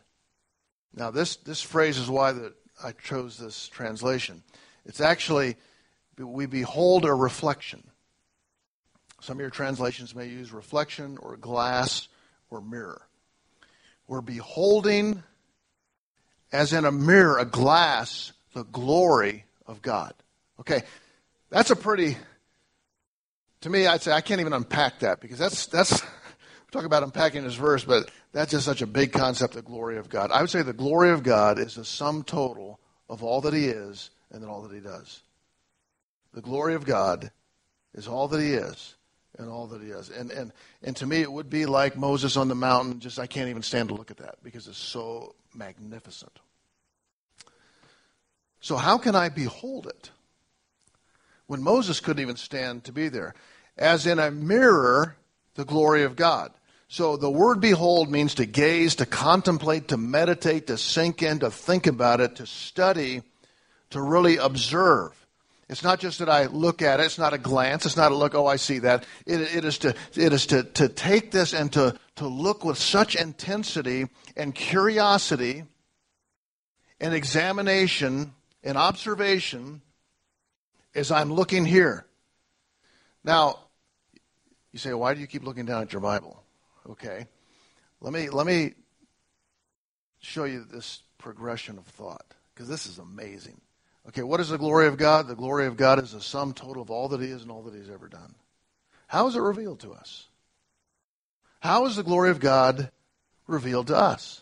Now, 0.95 1.11
this, 1.11 1.35
this 1.35 1.61
phrase 1.61 1.97
is 1.97 2.09
why 2.09 2.31
that 2.31 2.53
I 2.83 2.91
chose 2.91 3.37
this 3.37 3.67
translation. 3.67 4.43
It's 4.85 5.01
actually, 5.01 5.55
we 6.17 6.45
behold 6.45 7.05
a 7.05 7.13
reflection. 7.13 7.83
Some 9.21 9.37
of 9.37 9.41
your 9.41 9.49
translations 9.49 10.13
may 10.13 10.27
use 10.27 10.51
reflection 10.51 11.17
or 11.21 11.37
glass 11.37 12.07
or 12.49 12.61
mirror. 12.61 13.01
We're 14.07 14.21
beholding, 14.21 15.23
as 16.51 16.73
in 16.73 16.85
a 16.85 16.91
mirror, 16.91 17.39
a 17.39 17.45
glass, 17.45 18.33
the 18.53 18.63
glory 18.63 19.45
of 19.65 19.81
God. 19.81 20.13
Okay, 20.59 20.83
that's 21.49 21.71
a 21.71 21.75
pretty, 21.75 22.17
to 23.61 23.69
me, 23.69 23.87
I'd 23.87 24.01
say 24.01 24.11
I 24.11 24.21
can't 24.21 24.41
even 24.41 24.53
unpack 24.53 24.99
that 24.99 25.21
because 25.21 25.39
that's, 25.39 25.65
that's, 25.67 26.03
talk 26.75 26.85
about 26.85 27.03
unpacking 27.03 27.43
this 27.43 27.55
verse, 27.55 27.83
but 27.83 28.09
that's 28.31 28.51
just 28.51 28.65
such 28.65 28.81
a 28.81 28.87
big 28.87 29.11
concept, 29.11 29.53
the 29.53 29.61
glory 29.61 29.97
of 29.97 30.09
God. 30.09 30.31
I 30.31 30.41
would 30.41 30.49
say 30.49 30.61
the 30.61 30.73
glory 30.73 31.11
of 31.11 31.23
God 31.23 31.59
is 31.59 31.75
the 31.75 31.85
sum 31.85 32.23
total 32.23 32.79
of 33.09 33.23
all 33.23 33.41
that 33.41 33.53
He 33.53 33.65
is 33.65 34.09
and 34.31 34.41
then 34.41 34.49
all 34.49 34.61
that 34.63 34.73
He 34.73 34.81
does. 34.81 35.21
The 36.33 36.41
glory 36.41 36.75
of 36.75 36.85
God 36.85 37.31
is 37.93 38.07
all 38.07 38.27
that 38.27 38.41
He 38.41 38.53
is 38.53 38.95
and 39.37 39.49
all 39.49 39.67
that 39.67 39.81
He 39.81 39.89
is. 39.89 40.09
And, 40.09 40.31
and, 40.31 40.51
and 40.83 40.95
to 40.97 41.05
me, 41.05 41.21
it 41.21 41.31
would 41.31 41.49
be 41.49 41.65
like 41.65 41.97
Moses 41.97 42.35
on 42.35 42.49
the 42.49 42.55
mountain. 42.55 42.99
Just 42.99 43.19
I 43.19 43.27
can't 43.27 43.49
even 43.49 43.63
stand 43.63 43.89
to 43.89 43.95
look 43.95 44.11
at 44.11 44.17
that 44.17 44.35
because 44.43 44.67
it's 44.67 44.77
so 44.77 45.35
magnificent. 45.53 46.39
So, 48.59 48.75
how 48.77 48.97
can 48.97 49.15
I 49.15 49.29
behold 49.29 49.87
it? 49.87 50.09
When 51.47 51.61
Moses 51.61 51.99
couldn't 51.99 52.21
even 52.21 52.35
stand 52.35 52.83
to 52.85 52.91
be 52.91 53.09
there. 53.09 53.35
As 53.77 54.07
in 54.07 54.19
a 54.19 54.31
mirror, 54.31 55.15
the 55.55 55.65
glory 55.65 56.03
of 56.03 56.15
God. 56.15 56.51
So 56.87 57.17
the 57.17 57.29
word 57.29 57.61
behold 57.61 58.11
means 58.11 58.35
to 58.35 58.45
gaze, 58.45 58.95
to 58.95 59.05
contemplate, 59.05 59.87
to 59.89 59.97
meditate, 59.97 60.67
to 60.67 60.77
sink 60.77 61.23
in, 61.23 61.39
to 61.39 61.49
think 61.49 61.87
about 61.87 62.21
it, 62.21 62.35
to 62.37 62.45
study, 62.45 63.23
to 63.89 64.01
really 64.01 64.37
observe. 64.37 65.11
It's 65.67 65.83
not 65.83 65.99
just 65.99 66.19
that 66.19 66.29
I 66.29 66.45
look 66.45 66.83
at 66.83 66.99
it, 66.99 67.07
it's 67.07 67.17
not 67.17 67.33
a 67.33 67.39
glance, 67.39 67.87
it's 67.87 67.97
not 67.97 68.11
a 68.11 68.15
look, 68.15 68.35
oh, 68.35 68.45
I 68.45 68.57
see 68.57 68.79
that. 68.79 69.03
It, 69.25 69.41
it 69.41 69.65
is, 69.65 69.79
to, 69.79 69.95
it 70.15 70.31
is 70.31 70.45
to, 70.47 70.63
to 70.63 70.87
take 70.87 71.31
this 71.31 71.53
and 71.53 71.73
to, 71.73 71.97
to 72.17 72.27
look 72.27 72.63
with 72.63 72.77
such 72.77 73.15
intensity 73.15 74.05
and 74.37 74.53
curiosity 74.53 75.63
and 77.01 77.15
examination 77.15 78.33
and 78.63 78.77
observation 78.77 79.81
as 80.93 81.11
I'm 81.11 81.33
looking 81.33 81.65
here. 81.65 82.05
Now, 83.23 83.59
you 84.71 84.77
say, 84.77 84.93
why 84.93 85.15
do 85.15 85.19
you 85.19 85.27
keep 85.27 85.43
looking 85.43 85.65
down 85.65 85.81
at 85.81 85.91
your 85.91 86.01
Bible? 86.01 86.44
Okay. 86.89 87.27
Let 88.01 88.13
me, 88.13 88.29
let 88.29 88.45
me 88.45 88.73
show 90.19 90.43
you 90.43 90.63
this 90.63 91.01
progression 91.17 91.77
of 91.77 91.85
thought 91.85 92.25
because 92.53 92.67
this 92.67 92.85
is 92.85 92.99
amazing. 92.99 93.59
Okay, 94.07 94.21
what 94.21 94.39
is 94.39 94.49
the 94.49 94.57
glory 94.57 94.87
of 94.87 94.97
God? 94.97 95.27
The 95.27 95.35
glory 95.35 95.65
of 95.65 95.77
God 95.77 96.01
is 96.01 96.11
the 96.11 96.21
sum 96.21 96.53
total 96.53 96.81
of 96.81 96.91
all 96.91 97.07
that 97.09 97.21
He 97.21 97.27
is 97.27 97.41
and 97.41 97.51
all 97.51 97.63
that 97.63 97.73
He's 97.73 97.89
ever 97.89 98.07
done. 98.07 98.35
How 99.07 99.27
is 99.27 99.35
it 99.35 99.41
revealed 99.41 99.79
to 99.81 99.93
us? 99.93 100.27
How 101.59 101.85
is 101.85 101.95
the 101.95 102.03
glory 102.03 102.29
of 102.29 102.39
God 102.39 102.91
revealed 103.47 103.87
to 103.87 103.95
us? 103.95 104.41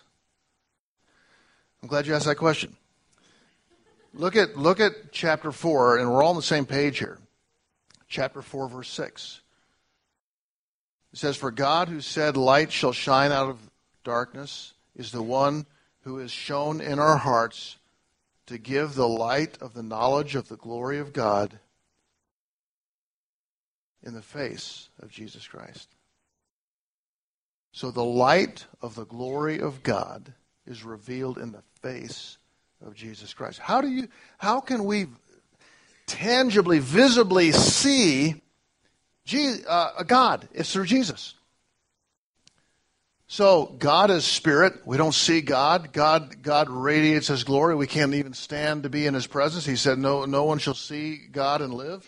I'm 1.81 1.87
glad 1.87 2.07
you 2.07 2.13
asked 2.15 2.25
that 2.25 2.35
question. 2.35 2.75
Look 4.13 4.35
at, 4.35 4.57
look 4.57 4.79
at 4.79 5.11
chapter 5.11 5.51
4, 5.51 5.97
and 5.97 6.11
we're 6.11 6.21
all 6.21 6.31
on 6.31 6.35
the 6.35 6.41
same 6.41 6.65
page 6.65 6.99
here. 6.99 7.17
Chapter 8.07 8.41
4, 8.41 8.67
verse 8.69 8.89
6. 8.89 9.41
It 11.13 11.19
says, 11.19 11.37
For 11.37 11.51
God 11.51 11.89
who 11.89 12.01
said, 12.01 12.35
Light 12.35 12.71
shall 12.71 12.91
shine 12.91 13.31
out 13.31 13.49
of 13.49 13.59
darkness, 14.03 14.73
is 14.95 15.11
the 15.11 15.23
one 15.23 15.65
who 16.01 16.19
is 16.19 16.31
shone 16.31 16.81
in 16.81 16.99
our 16.99 17.17
hearts 17.17 17.77
to 18.47 18.57
give 18.57 18.95
the 18.95 19.07
light 19.07 19.61
of 19.61 19.73
the 19.73 19.83
knowledge 19.83 20.35
of 20.35 20.49
the 20.49 20.57
glory 20.57 20.99
of 20.99 21.13
God 21.13 21.59
in 24.01 24.13
the 24.13 24.21
face 24.21 24.89
of 24.99 25.09
Jesus 25.09 25.47
Christ. 25.47 25.87
So 27.71 27.89
the 27.89 28.03
light 28.03 28.65
of 28.81 28.95
the 28.95 29.05
glory 29.05 29.59
of 29.59 29.81
God 29.81 30.33
is 30.67 30.83
revealed 30.83 31.37
in 31.37 31.51
the 31.51 31.63
face 31.81 32.37
of 32.85 32.95
Jesus 32.95 33.33
Christ. 33.33 33.59
How 33.59 33.81
do 33.81 33.87
you 33.87 34.09
how 34.37 34.59
can 34.59 34.83
we 34.83 35.07
tangibly 36.05 36.79
visibly 36.79 37.51
see 37.51 38.41
uh, 39.67 40.03
God? 40.03 40.47
It's 40.53 40.71
through 40.71 40.85
Jesus. 40.85 41.35
So 43.27 43.75
God 43.79 44.11
is 44.11 44.25
spirit. 44.25 44.85
We 44.85 44.97
don't 44.97 45.13
see 45.13 45.41
God. 45.41 45.91
God 45.91 46.43
God 46.43 46.69
radiates 46.69 47.27
his 47.27 47.43
glory. 47.43 47.73
We 47.73 47.87
can't 47.87 48.13
even 48.13 48.33
stand 48.33 48.83
to 48.83 48.89
be 48.89 49.07
in 49.07 49.15
his 49.15 49.25
presence. 49.25 49.65
He 49.65 49.75
said 49.75 49.97
no 49.97 50.25
no 50.25 50.43
one 50.43 50.59
shall 50.59 50.75
see 50.75 51.17
God 51.31 51.61
and 51.61 51.73
live. 51.73 52.07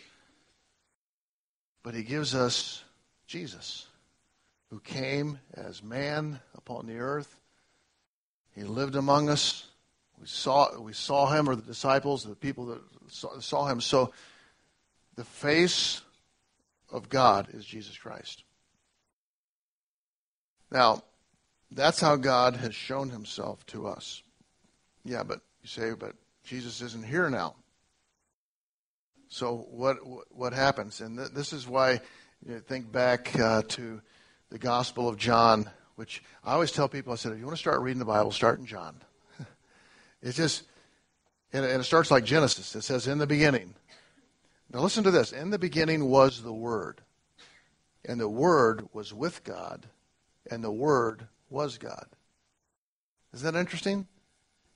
But 1.82 1.96
he 1.96 2.04
gives 2.04 2.36
us 2.36 2.84
Jesus, 3.26 3.88
who 4.70 4.80
came 4.80 5.40
as 5.56 5.82
man 5.82 6.40
upon 6.56 6.86
the 6.86 6.98
earth. 6.98 7.40
He 8.54 8.64
lived 8.64 8.96
among 8.96 9.30
us. 9.30 9.68
We 10.20 10.28
saw 10.28 10.80
we 10.80 10.94
saw 10.94 11.28
him 11.34 11.50
or 11.50 11.56
the 11.56 11.64
disciples, 11.64 12.24
the 12.24 12.36
people 12.36 12.68
that 12.68 12.82
saw, 13.08 13.40
saw 13.40 13.66
him. 13.66 13.82
So 13.82 14.14
the 15.16 15.24
face 15.24 16.02
of 16.96 17.10
God 17.10 17.50
is 17.52 17.66
Jesus 17.66 17.98
Christ. 17.98 18.44
Now, 20.72 21.04
that's 21.70 22.00
how 22.00 22.16
God 22.16 22.56
has 22.56 22.74
shown 22.74 23.10
himself 23.10 23.66
to 23.68 23.88
us. 23.88 24.24
Yeah, 25.04 25.24
but 25.24 25.42
you 25.62 25.68
say, 25.68 25.92
but 25.92 26.14
Jesus 26.44 26.82
isn't 26.82 27.06
here 27.06 27.30
now. 27.30 27.56
So 29.28 29.68
what 29.70 29.98
what 30.32 30.54
happens? 30.54 31.02
And 31.02 31.18
th- 31.18 31.32
this 31.32 31.52
is 31.52 31.68
why 31.68 32.00
you 32.46 32.54
know, 32.54 32.60
think 32.60 32.92
back 32.92 33.38
uh, 33.38 33.64
to 33.70 34.02
the 34.50 34.58
Gospel 34.58 35.10
of 35.10 35.18
John, 35.18 35.70
which 35.96 36.24
I 36.44 36.54
always 36.54 36.72
tell 36.72 36.88
people. 36.88 37.12
I 37.12 37.18
said, 37.18 37.34
if 37.34 37.40
you 37.40 37.46
want 37.46 37.58
to 37.58 37.62
start 37.62 37.82
reading 37.82 38.00
the 38.00 38.06
Bible, 38.06 38.32
start 38.32 38.60
in 38.60 38.66
John. 38.66 39.02
it's 40.22 40.38
just, 40.38 40.64
and, 41.52 41.66
it 41.66 41.84
starts 41.84 42.12
like 42.12 42.24
Genesis. 42.24 42.74
It 42.76 42.84
says, 42.84 43.08
"In 43.08 43.18
the 43.18 43.28
beginning." 43.28 43.74
Now 44.72 44.82
listen 44.82 45.04
to 45.04 45.12
this. 45.12 45.32
In 45.32 45.50
the 45.50 45.60
beginning 45.60 46.06
was 46.06 46.42
the 46.42 46.54
Word, 46.54 47.02
and 48.04 48.20
the 48.20 48.30
Word 48.30 48.88
was 48.94 49.14
with 49.14 49.44
God, 49.44 49.88
and 50.50 50.64
the 50.64 50.72
Word 50.72 51.28
was 51.50 51.78
God. 51.78 52.08
Isn't 53.34 53.54
that 53.54 53.60
interesting? 53.60 54.08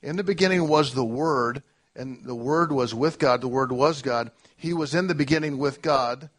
In 0.02 0.16
the 0.16 0.24
beginning 0.24 0.68
was 0.68 0.94
the 0.94 1.04
Word, 1.04 1.62
and 1.94 2.24
the 2.24 2.34
Word 2.34 2.72
was 2.72 2.94
with 2.94 3.18
God. 3.18 3.40
The 3.40 3.48
Word 3.48 3.72
was 3.72 4.02
God. 4.02 4.30
He 4.56 4.72
was 4.72 4.94
in 4.94 5.06
the 5.06 5.14
beginning 5.14 5.58
with 5.58 5.82
God. 5.82 6.30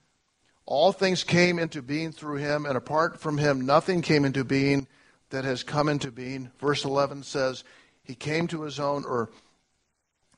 All 0.66 0.92
things 0.92 1.24
came 1.24 1.60
into 1.60 1.82
being 1.82 2.12
through 2.12 2.38
him, 2.38 2.66
and 2.66 2.78
apart 2.78 3.20
from 3.20 3.38
him, 3.38 3.62
nothing 3.62 4.02
came 4.02 4.24
into 4.24 4.44
being 4.44 4.88
that 5.32 5.44
has 5.44 5.64
come 5.64 5.90
into 5.90 6.12
being. 6.12 6.52
Verse 6.60 6.86
11 6.86 7.24
says, 7.24 7.64
He 8.04 8.16
came 8.16 8.48
to 8.48 8.62
his 8.62 8.80
own, 8.80 9.04
or 9.06 9.30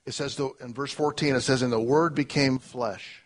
it 0.05 0.13
says 0.13 0.39
in 0.59 0.73
verse 0.73 0.91
14, 0.91 1.35
it 1.35 1.41
says, 1.41 1.61
And 1.61 1.71
the 1.71 1.79
Word 1.79 2.15
became 2.15 2.59
flesh. 2.59 3.23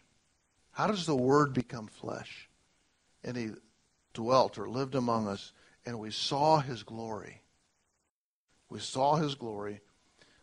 How 0.71 0.87
does 0.87 1.05
the 1.05 1.15
Word 1.15 1.53
become 1.53 1.87
flesh? 1.87 2.49
And 3.23 3.35
He 3.35 3.49
dwelt 4.13 4.57
or 4.57 4.69
lived 4.69 4.95
among 4.95 5.27
us 5.27 5.53
and 5.87 5.99
we 5.99 6.11
saw 6.11 6.59
his 6.59 6.83
glory. 6.83 7.41
We 8.69 8.79
saw 8.79 9.15
his 9.15 9.35
glory, 9.35 9.79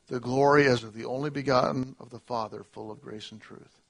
the 0.06 0.18
glory 0.18 0.66
as 0.66 0.82
of 0.82 0.94
the 0.94 1.04
only 1.04 1.28
begotten 1.28 1.94
of 2.00 2.08
the 2.08 2.18
Father, 2.18 2.64
full 2.64 2.90
of 2.90 3.02
grace 3.02 3.30
and 3.30 3.42
truth. 3.42 3.82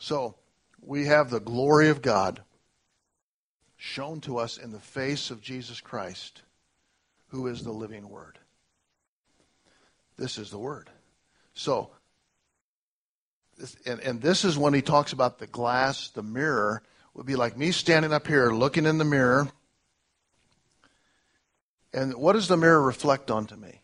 So, 0.00 0.34
we 0.82 1.06
have 1.06 1.30
the 1.30 1.40
glory 1.40 1.88
of 1.88 2.02
God 2.02 2.42
shown 3.76 4.20
to 4.22 4.38
us 4.38 4.58
in 4.58 4.72
the 4.72 4.80
face 4.80 5.30
of 5.30 5.40
Jesus 5.40 5.80
Christ, 5.80 6.42
who 7.28 7.46
is 7.46 7.62
the 7.62 7.72
living 7.72 8.08
Word. 8.08 8.40
This 10.16 10.38
is 10.38 10.50
the 10.50 10.58
Word. 10.58 10.90
So, 11.54 11.90
and, 13.84 14.00
and 14.00 14.20
this 14.20 14.44
is 14.44 14.58
when 14.58 14.74
he 14.74 14.82
talks 14.82 15.12
about 15.12 15.38
the 15.38 15.46
glass, 15.46 16.08
the 16.10 16.22
mirror, 16.22 16.82
would 17.14 17.26
be 17.26 17.36
like 17.36 17.56
me 17.56 17.72
standing 17.72 18.12
up 18.12 18.26
here 18.26 18.50
looking 18.50 18.84
in 18.84 18.98
the 18.98 19.04
mirror. 19.04 19.48
And 21.92 22.14
what 22.14 22.34
does 22.34 22.48
the 22.48 22.58
mirror 22.58 22.82
reflect 22.82 23.30
onto 23.30 23.56
me? 23.56 23.80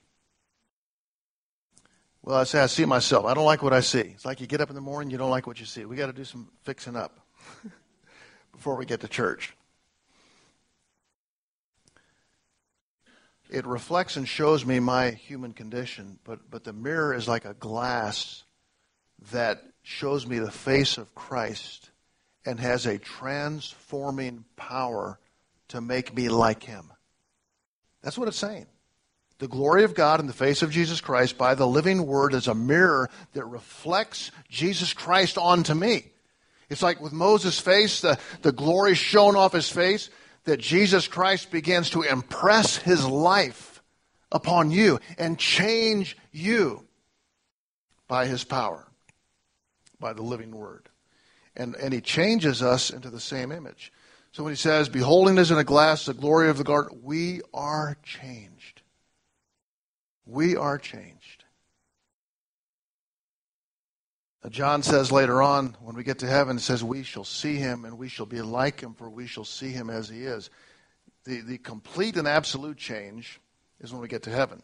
Well, 2.23 2.37
I 2.37 2.45
say 2.45 2.61
I 2.61 2.67
see 2.67 2.85
myself. 2.85 3.25
I 3.25 3.35
don't 3.35 3.47
like 3.47 3.63
what 3.63 3.73
I 3.73 3.81
see. 3.81 4.01
It's 4.01 4.25
like 4.25 4.41
you 4.41 4.47
get 4.47 4.61
up 4.61 4.69
in 4.69 4.75
the 4.75 4.81
morning, 4.81 5.11
you 5.11 5.19
don't 5.19 5.31
like 5.31 5.47
what 5.47 5.59
you 5.59 5.67
see. 5.67 5.85
We 5.85 5.97
got 5.97 6.07
to 6.07 6.13
do 6.13 6.25
some 6.25 6.49
fixing 6.63 6.95
up 6.95 7.27
before 8.53 8.77
we 8.77 8.85
get 8.85 9.01
to 9.01 9.09
church. 9.09 9.55
It 13.53 13.67
reflects 13.67 14.17
and 14.17 14.27
shows 14.27 14.65
me 14.65 14.81
my 14.81 15.11
human 15.11 15.53
condition, 15.53 16.19
but, 16.25 16.51
but 16.51 16.65
the 16.65 16.73
mirror 16.73 17.13
is 17.13 17.29
like 17.29 17.45
a 17.45 17.53
glass 17.53 18.45
that 19.31 19.63
shows 19.83 20.27
me 20.27 20.39
the 20.39 20.51
face 20.51 20.97
of 20.97 21.15
Christ 21.15 21.91
and 22.47 22.59
has 22.59 22.87
a 22.87 22.99
transforming 22.99 24.47
power 24.57 25.19
to 25.69 25.83
make 25.83 26.17
me 26.17 26.31
like 26.31 26.63
him. 26.63 26.93
That's 28.03 28.17
what 28.17 28.27
it's 28.27 28.39
saying. 28.39 28.69
The 29.39 29.49
glory 29.49 29.85
of 29.85 29.95
God 29.95 30.19
in 30.19 30.27
the 30.27 30.33
face 30.33 30.63
of 30.63 30.71
Jesus 30.71 31.03
Christ 31.03 31.37
by 31.37 31.55
the 31.55 31.67
living 31.67 32.07
word 32.07 32.33
is 32.33 32.49
a 32.49 32.55
mirror 32.55 33.11
that 33.35 33.45
reflects 33.45 34.31
Jesus 34.49 34.95
Christ 34.95 35.37
onto 35.37 35.75
me. 35.75 36.07
It's 36.71 36.83
like 36.83 37.03
with 37.03 37.13
Moses' 37.13 37.61
face, 37.61 38.01
the, 38.01 38.19
the 38.41 38.53
glory 38.53 38.95
shone 38.95 39.37
off 39.37 39.53
his 39.53 39.69
face, 39.69 40.09
that 40.45 40.61
Jesus 40.61 41.09
Christ 41.09 41.51
begins 41.51 41.91
to 41.91 42.03
impress 42.03 42.77
his 42.77 43.07
life 43.07 43.83
upon 44.31 44.71
you 44.71 44.99
and 45.19 45.39
change 45.39 46.17
you 46.33 46.87
by 48.09 48.27
his 48.27 48.45
power 48.45 48.87
by 50.01 50.13
the 50.13 50.23
living 50.23 50.51
word. 50.51 50.89
And, 51.57 51.75
and 51.77 51.95
he 51.95 52.01
changes 52.01 52.63
us 52.63 52.91
into 52.91 53.11
the 53.11 53.21
same 53.21 53.53
image. 53.53 53.93
So 54.33 54.43
when 54.43 54.53
he 54.53 54.57
says, 54.57 54.89
Beholding 54.89 55.39
as 55.39 55.51
in 55.51 55.59
a 55.59 55.65
glass 55.65 56.07
the 56.07 56.15
glory 56.15 56.49
of 56.49 56.59
the 56.59 56.65
God, 56.65 56.87
we 57.03 57.41
are 57.55 57.97
changed. 58.03 58.83
We 60.27 60.57
are 60.57 60.79
changed. 60.79 61.42
John 64.51 64.83
says 64.83 65.13
later 65.13 65.41
on, 65.41 65.77
when 65.81 65.95
we 65.95 66.03
get 66.03 66.19
to 66.21 66.27
heaven, 66.27 66.57
it 66.57 66.61
says, 66.61 66.83
We 66.83 67.05
shall 67.05 67.25
see 67.25 67.57
him 67.57 67.85
and 67.85 67.97
we 67.97 68.09
shall 68.09 68.27
be 68.27 68.43
like 68.43 68.81
him, 68.81 68.95
for 68.95 69.09
we 69.09 69.27
shall 69.27 69.45
see 69.45 69.71
him 69.71 69.89
as 69.89 70.09
he 70.09 70.25
is. 70.25 70.51
The, 71.25 71.41
the 71.41 71.59
complete 71.59 72.17
and 72.17 72.27
absolute 72.27 72.77
change 72.77 73.41
is 73.81 73.93
when 73.93 74.03
we 74.03 74.09
get 74.09 74.25
to 74.25 74.31
heaven. 74.31 74.63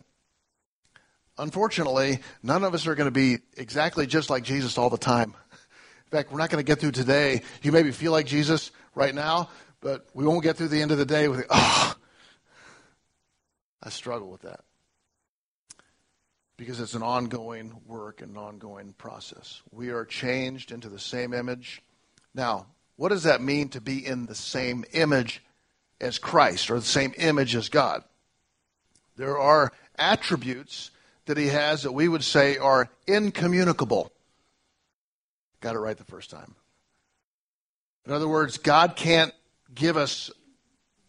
Unfortunately, 1.39 2.19
none 2.43 2.65
of 2.65 2.75
us 2.75 2.89
are 2.89 2.97
going 2.97 3.07
to 3.07 3.13
be 3.13 3.39
exactly 3.57 4.07
just 4.07 4.29
like 4.29 4.43
Jesus 4.43 4.77
all 4.77 4.91
the 4.91 4.99
time. 4.99 5.35
In 5.53 6.11
fact, 6.11 6.33
we're 6.33 6.39
not 6.39 6.51
going 6.51 6.65
to 6.65 6.69
get 6.69 6.81
through 6.81 6.93
today. 6.93 7.43
You 7.63 7.71
maybe 7.71 7.93
feel 7.93 8.11
like 8.11 8.27
Jesus 8.27 8.73
right 8.97 9.15
now, 9.15 9.49
but 9.81 10.07
we 10.15 10.25
won't 10.25 10.43
get 10.43 10.57
through 10.57 10.69
the 10.69 10.83
end 10.83 10.91
of 10.91 10.99
the 10.99 11.07
day 11.07 11.29
with, 11.29 11.47
oh, 11.49 11.95
I 13.81 13.91
struggle 13.91 14.29
with 14.31 14.43
that. 14.43 14.61
Because 16.59 16.81
it's 16.81 16.95
an 16.95 17.03
ongoing 17.03 17.81
work 17.87 18.21
and 18.21 18.33
an 18.33 18.37
ongoing 18.37 18.93
process. 18.99 19.63
We 19.71 19.89
are 19.89 20.05
changed 20.05 20.71
into 20.73 20.91
the 20.91 20.99
same 20.99 21.33
image. 21.33 21.81
Now, 22.35 22.67
what 22.97 23.09
does 23.09 23.23
that 23.23 23.41
mean 23.41 23.71
to 23.71 23.81
be 23.81 24.05
in 24.05 24.27
the 24.27 24.35
same 24.35 24.85
image 24.93 25.43
as 26.01 26.19
Christ 26.19 26.71
or 26.71 26.75
the 26.75 26.85
same 26.85 27.15
image 27.17 27.55
as 27.55 27.71
God? 27.71 28.03
There 29.17 29.39
are 29.39 29.73
attributes 29.97 30.91
that 31.27 31.37
he 31.37 31.47
has 31.47 31.85
that 31.85 31.93
we 31.93 32.09
would 32.09 32.25
say 32.25 32.57
are 32.57 32.91
incommunicable. 33.07 34.11
Got 35.61 35.77
it 35.77 35.81
right 35.81 35.97
the 35.97 36.05
first 36.05 36.31
time. 36.31 36.55
In 38.05 38.13
other 38.13 38.29
words, 38.29 38.59
God 38.59 38.97
can't 38.97 39.33
give 39.75 39.97
us 39.97 40.31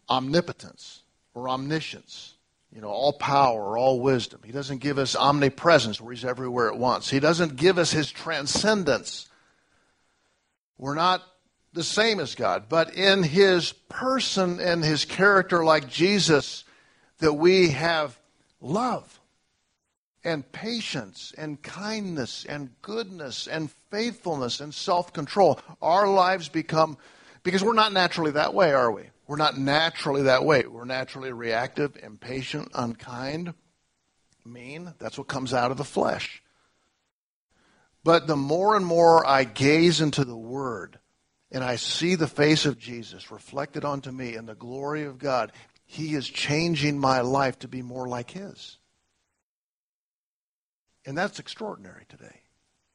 omnipotence 0.08 1.02
or 1.34 1.48
omniscience, 1.48 2.34
you 2.74 2.80
know, 2.80 2.88
all 2.88 3.12
power 3.12 3.76
all 3.76 4.00
wisdom. 4.00 4.40
He 4.44 4.52
doesn't 4.52 4.78
give 4.78 4.98
us 4.98 5.16
omnipresence 5.16 6.00
where 6.00 6.12
he's 6.12 6.24
everywhere 6.24 6.68
at 6.68 6.78
once. 6.78 7.10
He 7.10 7.20
doesn't 7.20 7.56
give 7.56 7.78
us 7.78 7.90
his 7.90 8.10
transcendence. 8.10 9.28
We're 10.78 10.94
not 10.94 11.22
the 11.72 11.84
same 11.84 12.20
as 12.20 12.34
God, 12.34 12.64
but 12.68 12.94
in 12.94 13.22
his 13.22 13.72
person 13.88 14.60
and 14.60 14.84
his 14.84 15.04
character 15.04 15.64
like 15.64 15.88
Jesus 15.88 16.64
that 17.18 17.34
we 17.34 17.70
have 17.70 18.18
love 18.60 19.20
and 20.24 20.50
patience 20.52 21.32
and 21.36 21.62
kindness 21.62 22.44
and 22.48 22.70
goodness 22.82 23.46
and 23.46 23.70
faithfulness 23.90 24.60
and 24.60 24.74
self 24.74 25.12
control. 25.12 25.60
Our 25.80 26.08
lives 26.08 26.48
become, 26.48 26.98
because 27.42 27.64
we're 27.64 27.74
not 27.74 27.92
naturally 27.92 28.32
that 28.32 28.54
way, 28.54 28.72
are 28.72 28.90
we? 28.90 29.04
We're 29.30 29.36
not 29.36 29.56
naturally 29.56 30.22
that 30.22 30.44
way. 30.44 30.64
We're 30.66 30.84
naturally 30.84 31.32
reactive, 31.32 31.96
impatient, 32.02 32.72
unkind, 32.74 33.54
mean. 34.44 34.92
That's 34.98 35.16
what 35.18 35.28
comes 35.28 35.54
out 35.54 35.70
of 35.70 35.76
the 35.76 35.84
flesh. 35.84 36.42
But 38.02 38.26
the 38.26 38.34
more 38.34 38.74
and 38.74 38.84
more 38.84 39.24
I 39.24 39.44
gaze 39.44 40.00
into 40.00 40.24
the 40.24 40.36
Word 40.36 40.98
and 41.52 41.62
I 41.62 41.76
see 41.76 42.16
the 42.16 42.26
face 42.26 42.66
of 42.66 42.76
Jesus 42.76 43.30
reflected 43.30 43.84
onto 43.84 44.10
me 44.10 44.34
in 44.34 44.46
the 44.46 44.56
glory 44.56 45.04
of 45.04 45.18
God, 45.18 45.52
He 45.86 46.16
is 46.16 46.28
changing 46.28 46.98
my 46.98 47.20
life 47.20 47.56
to 47.60 47.68
be 47.68 47.82
more 47.82 48.08
like 48.08 48.32
His. 48.32 48.78
And 51.06 51.16
that's 51.16 51.38
extraordinary 51.38 52.04
today. 52.08 52.40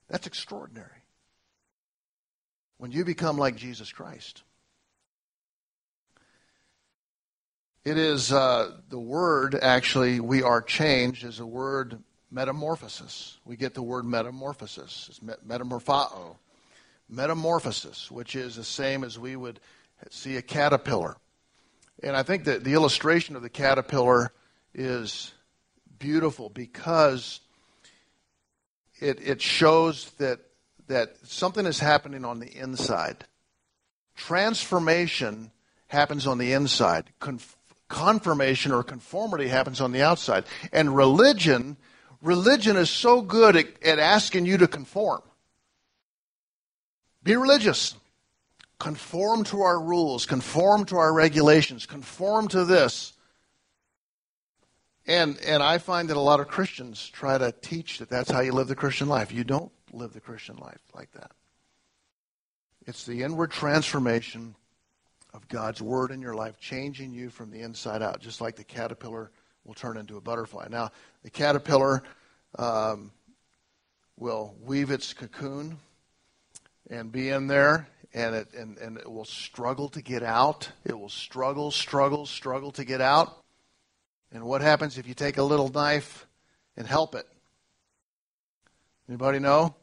That's 0.10 0.28
extraordinary. 0.28 1.06
When 2.78 2.92
you 2.92 3.06
become 3.06 3.38
like 3.38 3.56
Jesus 3.56 3.94
Christ. 3.94 4.44
It 7.86 8.00
is 8.00 8.32
uh, 8.32 8.72
the 8.90 8.98
word, 8.98 9.54
actually, 9.62 10.20
we 10.20 10.42
are 10.42 10.60
changed, 10.60 11.24
is 11.24 11.40
a 11.40 11.46
word 11.46 12.00
metamorphosis. 12.32 13.38
We 13.46 13.58
get 13.58 13.76
the 13.76 13.84
word 13.84 14.06
metamorphosis. 14.06 15.08
It's 15.08 15.20
metamorphao. 15.20 16.38
Metamorphosis, 17.08 18.10
which 18.10 18.36
is 18.36 18.56
the 18.56 18.64
same 18.64 19.04
as 19.04 19.20
we 19.20 19.36
would 19.36 19.60
see 20.10 20.36
a 20.36 20.42
caterpillar. 20.42 21.16
And 22.02 22.18
I 22.18 22.24
think 22.24 22.46
that 22.46 22.64
the 22.64 22.74
illustration 22.74 23.36
of 23.36 23.44
the 23.44 23.52
caterpillar 23.52 24.32
is 24.74 25.32
beautiful 26.00 26.50
because 26.50 27.40
it, 29.00 29.20
it 29.22 29.44
shows 29.44 30.10
that, 30.18 30.40
that 30.88 31.18
something 31.24 31.68
is 31.68 31.80
happening 31.80 32.26
on 32.26 32.40
the 32.40 32.48
inside. 32.48 33.26
Transformation 34.16 35.52
happens 35.88 36.26
on 36.26 36.40
the 36.40 36.54
inside. 36.54 37.12
Conf- 37.20 37.56
confirmation 37.96 38.74
or 38.74 38.84
conformity 38.84 39.48
happens 39.48 39.80
on 39.80 39.94
the 39.94 40.02
outside. 40.02 40.44
And 40.74 40.94
religion, 40.94 41.78
religion 42.22 42.76
is 42.76 42.90
so 42.90 43.22
good 43.22 43.56
at, 43.56 43.68
at 43.82 44.00
asking 44.00 44.46
you 44.46 44.58
to 44.58 44.68
conform. 44.68 45.22
Be 47.24 47.38
religious. 47.38 47.96
Conform 48.80 49.46
to 49.46 49.62
our 49.62 49.80
rules, 49.80 50.26
conform 50.26 50.84
to 50.86 50.98
our 50.98 51.14
regulations, 51.14 51.86
conform 51.86 52.50
to 52.50 52.66
this. 52.66 53.14
And, 55.08 55.40
and 55.48 55.64
I 55.64 55.78
find 55.78 56.10
that 56.10 56.18
a 56.18 56.20
lot 56.20 56.42
of 56.42 56.50
Christians 56.50 57.10
try 57.10 57.38
to 57.38 57.54
teach 57.62 58.00
that 58.00 58.10
that's 58.10 58.30
how 58.30 58.42
you 58.42 58.52
live 58.52 58.68
the 58.68 58.76
Christian 58.76 59.08
life. 59.08 59.32
You 59.32 59.46
don't 59.46 59.72
live 59.94 60.12
the 60.12 60.20
Christian 60.20 60.58
life 60.58 60.82
like 60.94 61.12
that. 61.14 61.32
It's 62.86 63.06
the 63.06 63.24
inward 63.24 63.52
transformation 63.52 64.56
of 65.36 65.48
God's 65.50 65.82
Word 65.82 66.12
in 66.12 66.22
your 66.22 66.34
life, 66.34 66.60
changing 66.60 67.14
you 67.14 67.30
from 67.30 67.52
the 67.52 67.62
inside 67.62 68.02
out, 68.02 68.22
just 68.22 68.40
like 68.40 68.56
the 68.56 68.64
caterpillar 68.64 69.32
will 69.66 69.74
turn 69.74 69.98
into 69.98 70.16
a 70.16 70.22
butterfly. 70.22 70.68
Now, 70.70 70.92
the 71.24 71.30
caterpillar 71.30 72.04
um, 72.58 73.12
will 74.18 74.56
weave 74.64 74.92
its 74.92 75.14
cocoon 75.14 75.78
and 76.90 77.12
be 77.12 77.30
in 77.30 77.48
there, 77.48 77.90
and 78.14 78.34
it, 78.34 78.54
and, 78.54 78.78
and 78.78 78.98
it 78.98 79.12
will 79.12 79.26
struggle 79.26 79.90
to 79.90 80.02
get 80.02 80.24
out. 80.24 80.70
It 80.86 80.98
will 80.98 81.10
struggle, 81.10 81.70
struggle, 81.70 82.26
struggle 82.26 82.72
to 82.72 82.86
get 82.86 83.02
out. 83.02 83.44
And 84.32 84.46
what 84.46 84.62
happens 84.62 84.98
if 84.98 85.06
you 85.06 85.14
take 85.14 85.38
a 85.38 85.44
little 85.44 85.70
knife 85.70 86.28
and 86.78 86.88
help 86.88 87.14
it? 87.14 87.28
Anybody 89.10 89.40
know? 89.40 89.76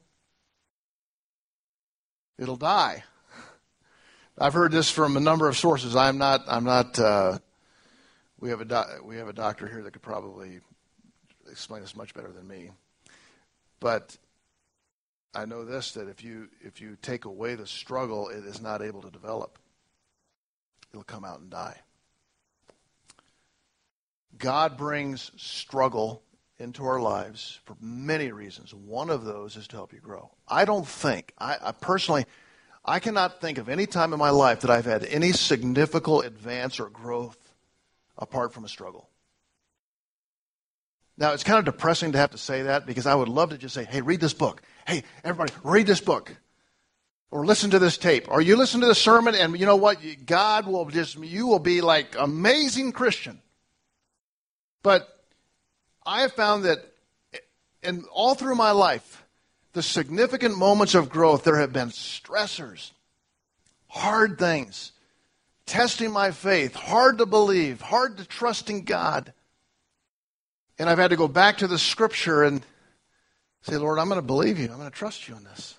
It'll 2.38 2.56
die. 2.56 3.04
I've 4.38 4.54
heard 4.54 4.72
this 4.72 4.90
from 4.90 5.16
a 5.16 5.20
number 5.20 5.48
of 5.48 5.56
sources. 5.56 5.94
I'm 5.94 6.18
not. 6.18 6.42
I'm 6.48 6.64
not. 6.64 6.98
Uh, 6.98 7.38
we 8.40 8.48
have 8.50 8.60
a 8.60 8.86
we 9.04 9.16
have 9.16 9.28
a 9.28 9.32
doctor 9.32 9.68
here 9.68 9.82
that 9.82 9.92
could 9.92 10.02
probably 10.02 10.60
explain 11.50 11.82
this 11.82 11.94
much 11.94 12.14
better 12.14 12.32
than 12.32 12.48
me. 12.48 12.70
But 13.78 14.16
I 15.34 15.44
know 15.44 15.64
this 15.64 15.92
that 15.92 16.08
if 16.08 16.24
you 16.24 16.48
if 16.62 16.80
you 16.80 16.96
take 17.02 17.26
away 17.26 17.56
the 17.56 17.66
struggle, 17.66 18.28
it 18.30 18.44
is 18.44 18.60
not 18.60 18.80
able 18.80 19.02
to 19.02 19.10
develop. 19.10 19.58
It'll 20.92 21.04
come 21.04 21.24
out 21.24 21.40
and 21.40 21.50
die. 21.50 21.80
God 24.38 24.78
brings 24.78 25.30
struggle 25.36 26.22
into 26.58 26.84
our 26.84 27.00
lives 27.00 27.60
for 27.64 27.76
many 27.80 28.32
reasons. 28.32 28.72
One 28.72 29.10
of 29.10 29.24
those 29.24 29.56
is 29.56 29.68
to 29.68 29.76
help 29.76 29.92
you 29.92 30.00
grow. 30.00 30.30
I 30.48 30.64
don't 30.64 30.86
think, 30.86 31.32
I, 31.38 31.56
I, 31.62 31.72
personally, 31.72 32.24
I 32.84 32.98
cannot 32.98 33.40
think 33.40 33.58
of 33.58 33.68
any 33.68 33.86
time 33.86 34.12
in 34.12 34.18
my 34.18 34.30
life 34.30 34.60
that 34.60 34.70
I've 34.70 34.84
had 34.84 35.04
any 35.04 35.32
significant 35.32 36.24
advance 36.24 36.80
or 36.80 36.88
growth 36.88 37.38
apart 38.18 38.52
from 38.52 38.64
a 38.64 38.68
struggle. 38.68 39.08
Now, 41.16 41.32
it's 41.32 41.44
kind 41.44 41.58
of 41.58 41.64
depressing 41.64 42.12
to 42.12 42.18
have 42.18 42.30
to 42.30 42.38
say 42.38 42.62
that 42.62 42.86
because 42.86 43.06
I 43.06 43.14
would 43.14 43.28
love 43.28 43.50
to 43.50 43.58
just 43.58 43.74
say, 43.74 43.84
hey, 43.84 44.00
read 44.00 44.20
this 44.20 44.34
book. 44.34 44.62
Hey, 44.86 45.04
everybody, 45.22 45.52
read 45.62 45.86
this 45.86 46.00
book. 46.00 46.34
Or 47.30 47.46
listen 47.46 47.70
to 47.70 47.78
this 47.78 47.96
tape. 47.96 48.26
Or 48.28 48.42
you 48.42 48.56
listen 48.56 48.80
to 48.80 48.86
the 48.86 48.94
sermon, 48.94 49.34
and 49.34 49.58
you 49.58 49.64
know 49.64 49.76
what? 49.76 49.98
God 50.26 50.66
will 50.66 50.86
just, 50.86 51.16
you 51.18 51.46
will 51.46 51.60
be 51.60 51.80
like 51.80 52.16
amazing 52.18 52.92
Christian. 52.92 53.40
But 54.82 55.08
I 56.04 56.22
have 56.22 56.32
found 56.32 56.64
that 56.64 56.78
in 57.82 58.04
all 58.12 58.34
through 58.34 58.56
my 58.56 58.72
life, 58.72 59.24
the 59.72 59.82
significant 59.82 60.56
moments 60.56 60.94
of 60.94 61.08
growth, 61.08 61.44
there 61.44 61.56
have 61.56 61.72
been 61.72 61.88
stressors, 61.88 62.92
hard 63.88 64.38
things, 64.38 64.92
testing 65.66 66.10
my 66.10 66.30
faith, 66.30 66.74
hard 66.74 67.18
to 67.18 67.26
believe, 67.26 67.80
hard 67.80 68.18
to 68.18 68.24
trust 68.24 68.68
in 68.68 68.84
God. 68.84 69.32
And 70.78 70.90
I've 70.90 70.98
had 70.98 71.10
to 71.10 71.16
go 71.16 71.28
back 71.28 71.58
to 71.58 71.66
the 71.66 71.78
scripture 71.78 72.42
and 72.42 72.62
say, 73.62 73.76
Lord, 73.76 73.98
I'm 73.98 74.08
going 74.08 74.20
to 74.20 74.26
believe 74.26 74.58
you. 74.58 74.66
I'm 74.66 74.78
going 74.78 74.90
to 74.90 74.96
trust 74.96 75.28
you 75.28 75.36
in 75.36 75.44
this. 75.44 75.76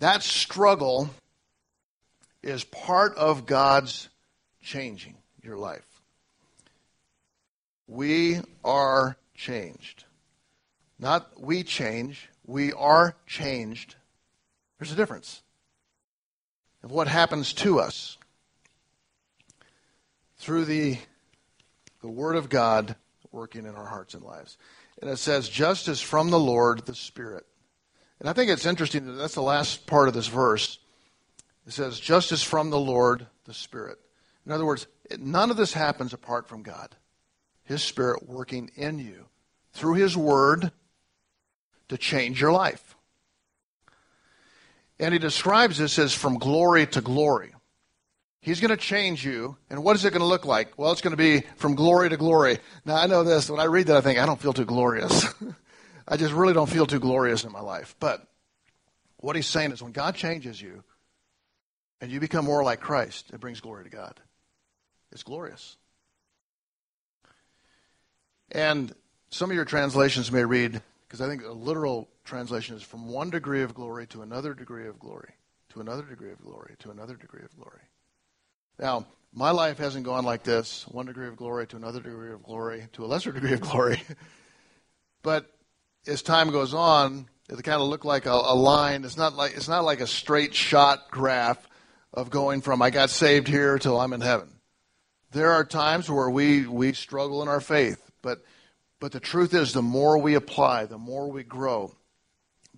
That 0.00 0.22
struggle 0.22 1.10
is 2.42 2.64
part 2.64 3.16
of 3.16 3.46
God's 3.46 4.08
changing 4.62 5.16
your 5.42 5.56
life. 5.56 5.86
We 7.86 8.40
are 8.64 9.16
changed. 9.34 10.04
Not 10.98 11.40
we 11.40 11.62
change, 11.62 12.28
we 12.46 12.72
are 12.72 13.16
changed. 13.26 13.96
There's 14.78 14.92
a 14.92 14.96
difference 14.96 15.42
of 16.82 16.90
what 16.90 17.08
happens 17.08 17.52
to 17.54 17.80
us 17.80 18.16
through 20.38 20.64
the, 20.64 20.98
the 22.00 22.08
Word 22.08 22.36
of 22.36 22.48
God 22.48 22.96
working 23.32 23.66
in 23.66 23.74
our 23.74 23.86
hearts 23.86 24.14
and 24.14 24.22
lives. 24.22 24.56
And 25.00 25.10
it 25.10 25.18
says, 25.18 25.48
just 25.48 25.88
as 25.88 26.00
from 26.00 26.30
the 26.30 26.38
Lord 26.38 26.86
the 26.86 26.94
Spirit. 26.94 27.44
And 28.20 28.28
I 28.30 28.32
think 28.32 28.50
it's 28.50 28.64
interesting 28.64 29.06
that 29.06 29.12
that's 29.12 29.34
the 29.34 29.42
last 29.42 29.86
part 29.86 30.08
of 30.08 30.14
this 30.14 30.28
verse. 30.28 30.78
It 31.66 31.72
says, 31.72 32.00
just 32.00 32.32
as 32.32 32.42
from 32.42 32.70
the 32.70 32.80
Lord 32.80 33.26
the 33.44 33.52
Spirit. 33.52 33.98
In 34.46 34.52
other 34.52 34.64
words, 34.64 34.86
none 35.18 35.50
of 35.50 35.56
this 35.56 35.72
happens 35.72 36.12
apart 36.14 36.48
from 36.48 36.62
God. 36.62 36.94
His 37.64 37.82
Spirit 37.82 38.28
working 38.28 38.70
in 38.76 38.98
you 38.98 39.26
through 39.72 39.94
His 39.94 40.16
Word 40.16 40.70
to 41.88 41.98
change 41.98 42.40
your 42.40 42.52
life. 42.52 42.96
And 44.98 45.12
he 45.12 45.18
describes 45.18 45.78
this 45.78 45.98
as 45.98 46.14
from 46.14 46.38
glory 46.38 46.86
to 46.86 47.00
glory. 47.00 47.52
He's 48.40 48.60
going 48.60 48.70
to 48.70 48.76
change 48.76 49.26
you. 49.26 49.56
And 49.68 49.82
what 49.82 49.96
is 49.96 50.04
it 50.04 50.10
going 50.10 50.20
to 50.20 50.26
look 50.26 50.44
like? 50.44 50.78
Well, 50.78 50.92
it's 50.92 51.00
going 51.00 51.10
to 51.10 51.16
be 51.16 51.44
from 51.56 51.74
glory 51.74 52.08
to 52.10 52.16
glory. 52.16 52.58
Now, 52.84 52.96
I 52.96 53.06
know 53.06 53.24
this. 53.24 53.50
When 53.50 53.60
I 53.60 53.64
read 53.64 53.88
that, 53.88 53.96
I 53.96 54.00
think, 54.00 54.18
I 54.18 54.26
don't 54.26 54.40
feel 54.40 54.52
too 54.52 54.64
glorious. 54.64 55.26
I 56.08 56.16
just 56.16 56.32
really 56.32 56.54
don't 56.54 56.70
feel 56.70 56.86
too 56.86 57.00
glorious 57.00 57.44
in 57.44 57.50
my 57.50 57.60
life. 57.60 57.96
But 57.98 58.26
what 59.16 59.36
he's 59.36 59.46
saying 59.46 59.72
is 59.72 59.82
when 59.82 59.92
God 59.92 60.14
changes 60.14 60.62
you 60.62 60.84
and 62.00 62.10
you 62.10 62.20
become 62.20 62.44
more 62.44 62.62
like 62.62 62.80
Christ, 62.80 63.30
it 63.32 63.40
brings 63.40 63.60
glory 63.60 63.84
to 63.84 63.90
God. 63.90 64.20
It's 65.10 65.24
glorious. 65.24 65.76
And 68.52 68.94
some 69.30 69.50
of 69.50 69.56
your 69.56 69.64
translations 69.64 70.30
may 70.30 70.44
read, 70.44 70.82
because 71.06 71.20
I 71.20 71.28
think 71.28 71.44
a 71.44 71.52
literal 71.52 72.08
translation 72.24 72.76
is 72.76 72.82
from 72.82 73.08
one 73.08 73.30
degree 73.30 73.62
of 73.62 73.74
glory 73.74 74.06
to 74.08 74.22
another 74.22 74.54
degree 74.54 74.88
of 74.88 74.98
glory, 74.98 75.34
to 75.70 75.80
another 75.80 76.02
degree 76.02 76.32
of 76.32 76.42
glory, 76.42 76.74
to 76.80 76.90
another 76.90 77.14
degree 77.14 77.44
of 77.44 77.54
glory. 77.56 77.82
Now, 78.78 79.06
my 79.32 79.50
life 79.50 79.78
hasn't 79.78 80.04
gone 80.04 80.24
like 80.24 80.42
this 80.42 80.86
one 80.88 81.06
degree 81.06 81.28
of 81.28 81.36
glory 81.36 81.66
to 81.68 81.76
another 81.76 82.00
degree 82.00 82.32
of 82.32 82.42
glory 82.42 82.88
to 82.94 83.04
a 83.04 83.06
lesser 83.06 83.32
degree 83.32 83.52
of 83.52 83.60
glory. 83.60 84.02
but 85.22 85.50
as 86.06 86.22
time 86.22 86.50
goes 86.50 86.74
on, 86.74 87.26
it 87.48 87.62
kind 87.62 87.80
of 87.80 87.88
look 87.88 88.04
like 88.04 88.26
a, 88.26 88.30
a, 88.30 88.54
line. 88.54 89.04
It's 89.04 89.16
not 89.16 89.34
like 89.34 89.56
it's 89.56 89.68
not 89.68 89.84
like 89.84 90.00
a 90.00 90.06
straight 90.06 90.54
shot 90.54 91.10
graph 91.10 91.58
of 92.12 92.30
going 92.30 92.60
from 92.60 92.82
I 92.82 92.90
got 92.90 93.10
saved 93.10 93.46
here 93.46 93.78
till 93.78 94.00
I'm 94.00 94.12
in 94.12 94.20
heaven. 94.20 94.48
There 95.32 95.52
are 95.52 95.64
times 95.64 96.10
where 96.10 96.30
we 96.30 96.66
we 96.66 96.92
struggle 96.92 97.42
in 97.42 97.48
our 97.48 97.60
faith 97.60 98.06
but, 98.26 98.42
but 98.98 99.12
the 99.12 99.20
truth 99.20 99.54
is, 99.54 99.72
the 99.72 99.82
more 99.82 100.18
we 100.18 100.34
apply, 100.34 100.86
the 100.86 100.98
more 100.98 101.30
we 101.30 101.42
grow, 101.42 101.94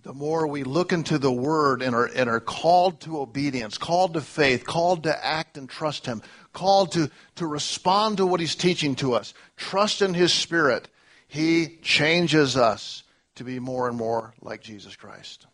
the 0.01 0.13
more 0.13 0.47
we 0.47 0.63
look 0.63 0.93
into 0.93 1.17
the 1.17 1.31
Word 1.31 1.81
and 1.81 1.93
are, 1.93 2.05
and 2.05 2.29
are 2.29 2.39
called 2.39 3.01
to 3.01 3.19
obedience, 3.19 3.77
called 3.77 4.13
to 4.13 4.21
faith, 4.21 4.65
called 4.65 5.03
to 5.03 5.25
act 5.25 5.57
and 5.57 5.69
trust 5.69 6.05
Him, 6.05 6.21
called 6.53 6.93
to, 6.93 7.09
to 7.35 7.45
respond 7.45 8.17
to 8.17 8.25
what 8.25 8.39
He's 8.39 8.55
teaching 8.55 8.95
to 8.95 9.13
us, 9.13 9.33
trust 9.57 10.01
in 10.01 10.13
His 10.13 10.33
Spirit, 10.33 10.87
He 11.27 11.77
changes 11.81 12.55
us 12.55 13.03
to 13.35 13.43
be 13.43 13.59
more 13.59 13.87
and 13.87 13.97
more 13.97 14.33
like 14.41 14.61
Jesus 14.61 14.95
Christ. 14.95 15.47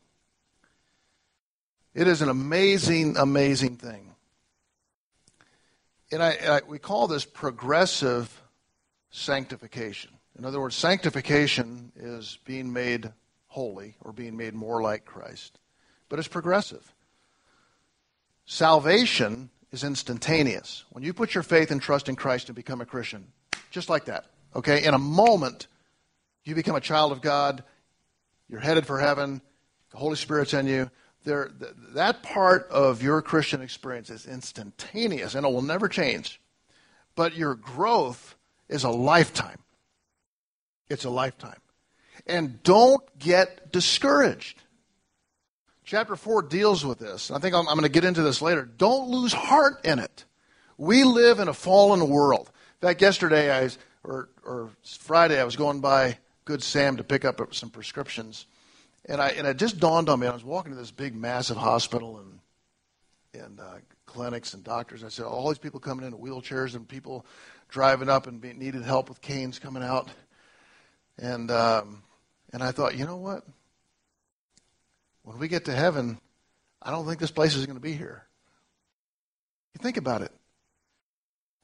It 1.94 2.08
is 2.08 2.22
an 2.22 2.30
amazing, 2.30 3.18
amazing 3.18 3.78
thing. 3.78 4.14
And, 6.12 6.22
I, 6.22 6.38
I, 6.48 6.62
we 6.68 6.78
call 6.78 7.08
this 7.08 7.26
progressive 7.26 8.42
sanctification. 9.10 10.12
In 10.38 10.46
other 10.46 10.60
words, 10.60 10.76
sanctification 10.76 11.92
is 11.96 12.40
being 12.46 12.74
made 12.74 13.12
holy 13.48 13.96
or 14.02 14.12
being 14.12 14.36
made 14.36 14.54
more 14.54 14.82
like 14.82 15.06
Christ, 15.06 15.60
but 16.10 16.20
it's 16.20 16.28
progressive. 16.28 16.94
Salvation 18.46 19.50
is 19.72 19.84
instantaneous. 19.84 20.84
When 20.92 21.04
you 21.04 21.14
put 21.14 21.34
your 21.34 21.44
faith 21.44 21.72
and 21.72 21.82
trust 21.82 22.10
in 22.10 22.16
Christ 22.16 22.50
and 22.50 22.56
become 22.56 22.82
a 22.82 22.86
Christian, 22.86 23.32
just 23.72 23.90
like 23.90 24.06
that, 24.06 24.26
okay? 24.56 24.84
In 24.84 24.94
a 24.94 25.00
moment, 25.00 25.68
you 26.44 26.54
become 26.54 26.76
a 26.76 26.82
child 26.82 27.12
of 27.12 27.22
God, 27.22 27.64
you're 28.50 28.60
headed 28.60 28.86
for 28.86 29.00
heaven, 29.00 29.42
the 29.92 29.98
Holy 29.98 30.16
Spirit's 30.16 30.54
in 30.54 30.68
you. 30.68 30.92
There, 31.24 31.50
that 31.94 32.22
part 32.22 32.68
of 32.70 33.02
your 33.02 33.22
Christian 33.22 33.62
experience 33.62 34.10
is 34.10 34.28
instantaneous 34.28 35.34
and 35.34 35.46
it 35.46 35.52
will 35.52 35.64
never 35.64 35.88
change. 35.88 36.40
But 37.16 37.36
your 37.36 37.56
growth 37.56 38.36
is 38.70 38.84
a 38.84 38.90
lifetime. 38.90 39.58
It's 40.90 41.06
a 41.06 41.10
lifetime. 41.10 41.60
And 42.28 42.62
don't 42.64 43.04
get 43.20 43.72
discouraged. 43.72 44.62
Chapter 45.84 46.16
4 46.16 46.44
deals 46.44 46.84
with 46.84 46.98
this. 46.98 47.30
I 47.30 47.40
think 47.40 47.54
I'm, 47.54 47.68
I'm 47.68 47.76
going 47.76 47.84
to 47.84 47.90
get 47.90 48.06
into 48.06 48.24
this 48.24 48.42
later. 48.42 48.64
Don't 48.64 49.10
lose 49.10 49.34
heart 49.34 49.86
in 49.86 50.00
it. 50.00 50.26
We 50.78 51.04
live 51.04 51.40
in 51.40 51.48
a 51.48 51.54
fallen 51.54 52.10
world. 52.10 52.52
In 52.82 52.88
fact, 52.88 53.02
yesterday, 53.02 53.56
I, 53.56 53.70
or, 54.04 54.30
or 54.44 54.72
Friday, 54.84 55.40
I 55.40 55.44
was 55.44 55.56
going 55.56 55.82
by 55.82 56.18
Good 56.44 56.64
Sam 56.64 56.98
to 56.98 57.04
pick 57.04 57.24
up 57.24 57.54
some 57.54 57.70
prescriptions. 57.70 58.48
And, 59.06 59.22
I, 59.22 59.30
and 59.30 59.46
it 59.46 59.58
just 59.58 59.80
dawned 59.80 60.10
on 60.10 60.20
me. 60.20 60.28
I 60.28 60.34
was 60.34 60.44
walking 60.44 60.72
to 60.72 60.78
this 60.78 60.92
big, 60.92 61.16
massive 61.16 61.58
hospital 61.58 62.20
and, 62.20 63.44
and 63.44 63.60
uh, 63.60 63.76
clinics 64.08 64.56
and 64.56 64.64
doctors. 64.64 65.04
I 65.04 65.10
said, 65.10 65.26
all 65.26 65.50
these 65.50 65.60
people 65.60 65.80
coming 65.80 66.06
in 66.06 66.14
wheelchairs 66.14 66.76
and 66.76 66.88
people 66.88 67.26
driving 67.70 68.10
up 68.10 68.26
and 68.26 68.42
being, 68.42 68.58
needed 68.58 68.84
help 68.84 69.10
with 69.10 69.22
canes 69.22 69.60
coming 69.60 69.84
out. 69.84 70.10
And, 71.18 71.50
um, 71.52 72.04
and 72.52 72.62
I 72.62 72.72
thought, 72.72 72.98
you 72.98 73.06
know 73.06 73.18
what? 73.18 73.44
When 75.24 75.40
we 75.40 75.48
get 75.48 75.66
to 75.66 75.72
heaven, 75.72 76.20
I 76.82 76.92
don't 76.92 77.08
think 77.08 77.20
this 77.20 77.32
place 77.32 77.56
is 77.56 77.66
going 77.66 77.78
to 77.78 77.82
be 77.82 77.94
here. 77.94 78.26
You 79.74 79.80
think 79.80 79.98
about 79.98 80.22
it. 80.22 80.32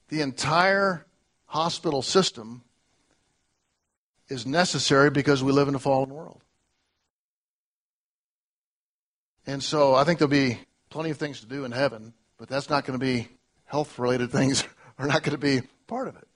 The 0.09 0.21
entire 0.21 1.05
hospital 1.45 2.01
system 2.01 2.63
is 4.27 4.45
necessary 4.45 5.09
because 5.09 5.43
we 5.43 5.51
live 5.51 5.67
in 5.67 5.75
a 5.75 5.79
fallen 5.79 6.09
world. 6.09 6.41
And 9.45 9.61
so 9.61 9.95
I 9.95 10.03
think 10.03 10.19
there'll 10.19 10.29
be 10.29 10.59
plenty 10.89 11.09
of 11.09 11.17
things 11.17 11.41
to 11.41 11.45
do 11.45 11.65
in 11.65 11.71
heaven, 11.71 12.13
but 12.37 12.47
that's 12.47 12.69
not 12.69 12.85
going 12.85 12.99
to 12.99 13.05
be 13.05 13.27
health 13.65 13.99
related 13.99 14.31
things 14.31 14.63
are 14.97 15.07
not 15.07 15.23
going 15.23 15.37
to 15.37 15.37
be 15.37 15.61
part 15.87 16.07
of 16.07 16.15
it. 16.15 16.27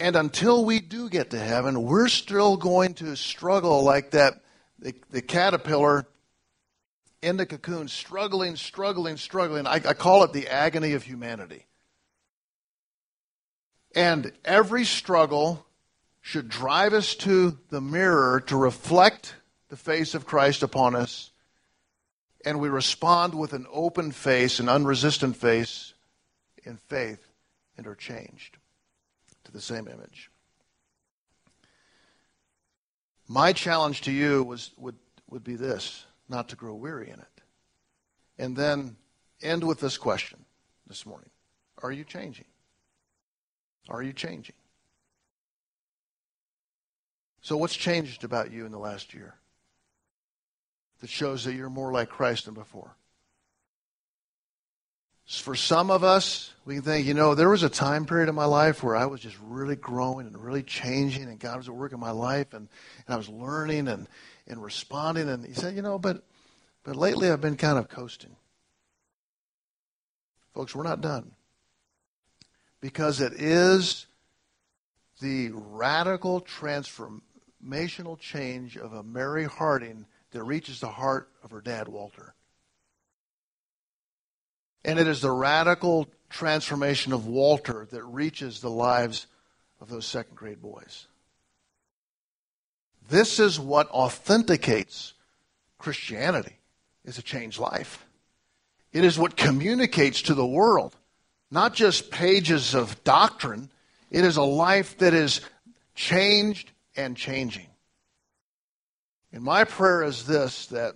And 0.00 0.16
until 0.16 0.64
we 0.64 0.80
do 0.80 1.10
get 1.10 1.30
to 1.30 1.38
heaven, 1.38 1.82
we're 1.82 2.08
still 2.08 2.56
going 2.56 2.94
to 2.94 3.14
struggle 3.16 3.84
like 3.84 4.12
that 4.12 4.40
the, 4.78 4.94
the 5.10 5.20
caterpillar 5.20 6.06
in 7.20 7.36
the 7.36 7.44
cocoon, 7.44 7.86
struggling, 7.86 8.56
struggling, 8.56 9.18
struggling. 9.18 9.66
I, 9.66 9.74
I 9.74 9.92
call 9.92 10.24
it 10.24 10.32
the 10.32 10.48
agony 10.48 10.94
of 10.94 11.02
humanity. 11.02 11.66
And 13.94 14.32
every 14.42 14.86
struggle 14.86 15.66
should 16.22 16.48
drive 16.48 16.94
us 16.94 17.14
to 17.16 17.58
the 17.68 17.82
mirror 17.82 18.40
to 18.46 18.56
reflect 18.56 19.34
the 19.68 19.76
face 19.76 20.14
of 20.14 20.24
Christ 20.24 20.62
upon 20.62 20.94
us. 20.94 21.30
And 22.42 22.58
we 22.58 22.70
respond 22.70 23.34
with 23.34 23.52
an 23.52 23.66
open 23.70 24.12
face, 24.12 24.60
an 24.60 24.70
unresistant 24.70 25.36
face 25.36 25.92
in 26.64 26.78
faith 26.78 27.28
and 27.76 27.86
are 27.86 27.94
changed 27.94 28.56
to 29.50 29.56
the 29.56 29.62
same 29.62 29.88
image. 29.88 30.30
My 33.28 33.52
challenge 33.52 34.02
to 34.02 34.12
you 34.12 34.42
was, 34.42 34.72
would, 34.76 34.96
would 35.28 35.44
be 35.44 35.56
this 35.56 36.04
not 36.28 36.48
to 36.48 36.56
grow 36.56 36.74
weary 36.74 37.08
in 37.08 37.18
it. 37.20 37.42
And 38.38 38.56
then 38.56 38.96
end 39.42 39.64
with 39.64 39.80
this 39.80 39.98
question 39.98 40.44
this 40.86 41.04
morning 41.04 41.30
Are 41.82 41.92
you 41.92 42.04
changing? 42.04 42.46
Are 43.88 44.02
you 44.02 44.12
changing? 44.12 44.56
So, 47.42 47.56
what's 47.56 47.76
changed 47.76 48.24
about 48.24 48.52
you 48.52 48.66
in 48.66 48.72
the 48.72 48.78
last 48.78 49.14
year 49.14 49.34
that 51.00 51.10
shows 51.10 51.44
that 51.44 51.54
you're 51.54 51.70
more 51.70 51.92
like 51.92 52.08
Christ 52.08 52.44
than 52.44 52.54
before? 52.54 52.96
For 55.30 55.54
some 55.54 55.92
of 55.92 56.02
us, 56.02 56.52
we 56.64 56.74
can 56.74 56.82
think, 56.82 57.06
you 57.06 57.14
know, 57.14 57.36
there 57.36 57.48
was 57.48 57.62
a 57.62 57.68
time 57.68 58.04
period 58.04 58.28
in 58.28 58.34
my 58.34 58.46
life 58.46 58.82
where 58.82 58.96
I 58.96 59.06
was 59.06 59.20
just 59.20 59.36
really 59.40 59.76
growing 59.76 60.26
and 60.26 60.36
really 60.36 60.64
changing, 60.64 61.22
and 61.22 61.38
God 61.38 61.58
was 61.58 61.68
at 61.68 61.74
work 61.74 61.92
in 61.92 62.00
my 62.00 62.10
life, 62.10 62.52
and, 62.52 62.68
and 63.06 63.14
I 63.14 63.16
was 63.16 63.28
learning 63.28 63.86
and, 63.86 64.08
and 64.48 64.60
responding. 64.60 65.28
And 65.28 65.46
He 65.46 65.54
said, 65.54 65.76
you 65.76 65.82
know, 65.82 66.00
but, 66.00 66.24
but 66.82 66.96
lately 66.96 67.30
I've 67.30 67.40
been 67.40 67.56
kind 67.56 67.78
of 67.78 67.88
coasting. 67.88 68.34
Folks, 70.52 70.74
we're 70.74 70.82
not 70.82 71.00
done. 71.00 71.30
Because 72.80 73.20
it 73.20 73.34
is 73.34 74.06
the 75.20 75.50
radical 75.52 76.40
transformational 76.40 78.18
change 78.18 78.76
of 78.76 78.94
a 78.94 79.04
Mary 79.04 79.44
Harding 79.44 80.06
that 80.32 80.42
reaches 80.42 80.80
the 80.80 80.88
heart 80.88 81.28
of 81.44 81.52
her 81.52 81.60
dad, 81.60 81.86
Walter. 81.86 82.34
And 84.84 84.98
it 84.98 85.06
is 85.06 85.20
the 85.20 85.30
radical 85.30 86.08
transformation 86.28 87.12
of 87.12 87.26
Walter 87.26 87.86
that 87.90 88.02
reaches 88.04 88.60
the 88.60 88.70
lives 88.70 89.26
of 89.80 89.88
those 89.88 90.06
second 90.06 90.36
grade 90.36 90.62
boys. 90.62 91.06
This 93.08 93.40
is 93.40 93.58
what 93.58 93.90
authenticates 93.90 95.14
Christianity 95.78 96.56
is 97.04 97.18
a 97.18 97.22
changed 97.22 97.58
life. 97.58 98.06
It 98.92 99.04
is 99.04 99.18
what 99.18 99.36
communicates 99.36 100.22
to 100.22 100.34
the 100.34 100.46
world, 100.46 100.96
not 101.50 101.74
just 101.74 102.10
pages 102.10 102.74
of 102.74 103.02
doctrine. 103.04 103.70
It 104.10 104.24
is 104.24 104.36
a 104.36 104.42
life 104.42 104.98
that 104.98 105.14
is 105.14 105.40
changed 105.94 106.70
and 106.96 107.16
changing. 107.16 107.66
And 109.32 109.42
my 109.42 109.64
prayer 109.64 110.02
is 110.02 110.26
this 110.26 110.66
that, 110.66 110.94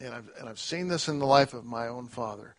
and 0.00 0.14
I've, 0.14 0.30
and 0.38 0.48
I've 0.48 0.58
seen 0.58 0.88
this 0.88 1.08
in 1.08 1.18
the 1.18 1.26
life 1.26 1.54
of 1.54 1.64
my 1.64 1.88
own 1.88 2.08
father, 2.08 2.54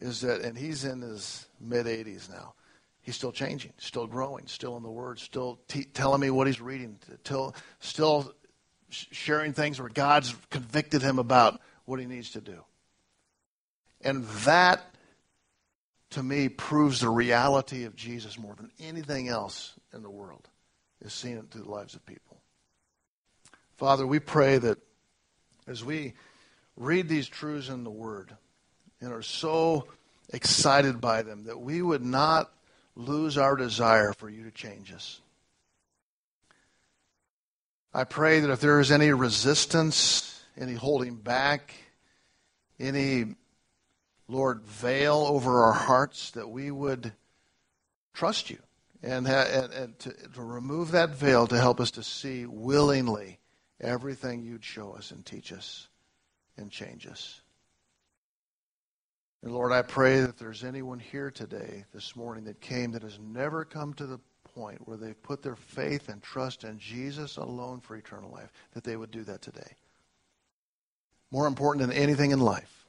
is 0.00 0.20
that, 0.22 0.42
and 0.42 0.56
he's 0.56 0.84
in 0.84 1.00
his 1.00 1.46
mid 1.60 1.86
80s 1.86 2.30
now. 2.30 2.54
He's 3.00 3.16
still 3.16 3.32
changing, 3.32 3.72
still 3.78 4.06
growing, 4.06 4.46
still 4.48 4.76
in 4.76 4.82
the 4.82 4.90
Word, 4.90 5.18
still 5.18 5.58
telling 5.94 6.20
me 6.20 6.30
what 6.30 6.46
he's 6.46 6.60
reading, 6.60 6.98
till, 7.24 7.54
still 7.80 8.32
sharing 8.90 9.52
things 9.52 9.80
where 9.80 9.88
God's 9.88 10.34
convicted 10.50 11.02
him 11.02 11.18
about 11.18 11.60
what 11.86 12.00
he 12.00 12.06
needs 12.06 12.32
to 12.32 12.40
do. 12.40 12.62
And 14.02 14.26
that, 14.44 14.82
to 16.10 16.22
me, 16.22 16.48
proves 16.48 17.00
the 17.00 17.08
reality 17.08 17.84
of 17.84 17.96
Jesus 17.96 18.38
more 18.38 18.54
than 18.54 18.70
anything 18.78 19.28
else 19.28 19.72
in 19.94 20.02
the 20.02 20.10
world, 20.10 20.48
is 21.00 21.12
seen 21.12 21.42
through 21.50 21.62
the 21.62 21.70
lives 21.70 21.94
of 21.94 22.04
people. 22.04 22.40
Father, 23.78 24.06
we 24.06 24.18
pray 24.18 24.58
that 24.58 24.78
as 25.66 25.84
we 25.84 26.14
read 26.76 27.08
these 27.08 27.28
truths 27.28 27.68
in 27.68 27.84
the 27.84 27.90
Word, 27.90 28.36
and 29.00 29.12
are 29.12 29.22
so 29.22 29.86
excited 30.32 31.00
by 31.00 31.22
them 31.22 31.44
that 31.44 31.60
we 31.60 31.82
would 31.82 32.04
not 32.04 32.52
lose 32.96 33.38
our 33.38 33.56
desire 33.56 34.12
for 34.12 34.28
you 34.28 34.44
to 34.44 34.50
change 34.50 34.92
us. 34.92 35.20
I 37.94 38.04
pray 38.04 38.40
that 38.40 38.50
if 38.50 38.60
there 38.60 38.80
is 38.80 38.90
any 38.90 39.12
resistance, 39.12 40.42
any 40.56 40.74
holding 40.74 41.14
back, 41.16 41.74
any, 42.78 43.34
Lord, 44.28 44.62
veil 44.62 45.26
over 45.28 45.64
our 45.64 45.72
hearts, 45.72 46.32
that 46.32 46.48
we 46.48 46.70
would 46.70 47.12
trust 48.12 48.50
you 48.50 48.58
and, 49.02 49.26
and, 49.26 49.72
and 49.72 49.98
to, 50.00 50.12
to 50.34 50.42
remove 50.42 50.90
that 50.90 51.10
veil 51.10 51.46
to 51.46 51.58
help 51.58 51.80
us 51.80 51.92
to 51.92 52.02
see 52.02 52.46
willingly 52.46 53.38
everything 53.80 54.42
you'd 54.42 54.64
show 54.64 54.92
us 54.92 55.10
and 55.10 55.24
teach 55.24 55.52
us 55.52 55.88
and 56.56 56.70
change 56.70 57.06
us. 57.06 57.40
And 59.42 59.52
Lord, 59.52 59.72
I 59.72 59.82
pray 59.82 60.20
that 60.20 60.38
there's 60.38 60.64
anyone 60.64 60.98
here 60.98 61.30
today, 61.30 61.84
this 61.92 62.16
morning, 62.16 62.44
that 62.44 62.60
came 62.60 62.92
that 62.92 63.02
has 63.02 63.18
never 63.20 63.64
come 63.64 63.94
to 63.94 64.06
the 64.06 64.18
point 64.54 64.86
where 64.86 64.96
they've 64.96 65.22
put 65.22 65.42
their 65.42 65.56
faith 65.56 66.08
and 66.08 66.22
trust 66.22 66.64
in 66.64 66.78
Jesus 66.78 67.36
alone 67.36 67.80
for 67.80 67.96
eternal 67.96 68.30
life, 68.30 68.52
that 68.72 68.82
they 68.82 68.96
would 68.96 69.12
do 69.12 69.22
that 69.24 69.42
today. 69.42 69.76
More 71.30 71.46
important 71.46 71.86
than 71.86 71.96
anything 71.96 72.32
in 72.32 72.40
life. 72.40 72.86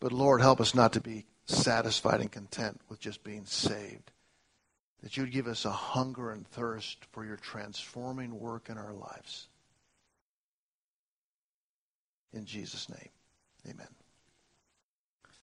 But 0.00 0.12
Lord, 0.12 0.40
help 0.40 0.60
us 0.60 0.74
not 0.74 0.92
to 0.94 1.00
be 1.00 1.26
satisfied 1.44 2.20
and 2.20 2.30
content 2.30 2.80
with 2.88 3.00
just 3.00 3.24
being 3.24 3.44
saved. 3.44 4.10
That 5.02 5.16
you'd 5.16 5.32
give 5.32 5.46
us 5.46 5.64
a 5.64 5.70
hunger 5.70 6.30
and 6.32 6.46
thirst 6.46 7.04
for 7.12 7.24
your 7.24 7.36
transforming 7.36 8.38
work 8.38 8.68
in 8.68 8.78
our 8.78 8.92
lives. 8.92 9.48
In 12.32 12.44
Jesus' 12.44 12.88
name, 12.88 13.08
amen. 13.68 13.97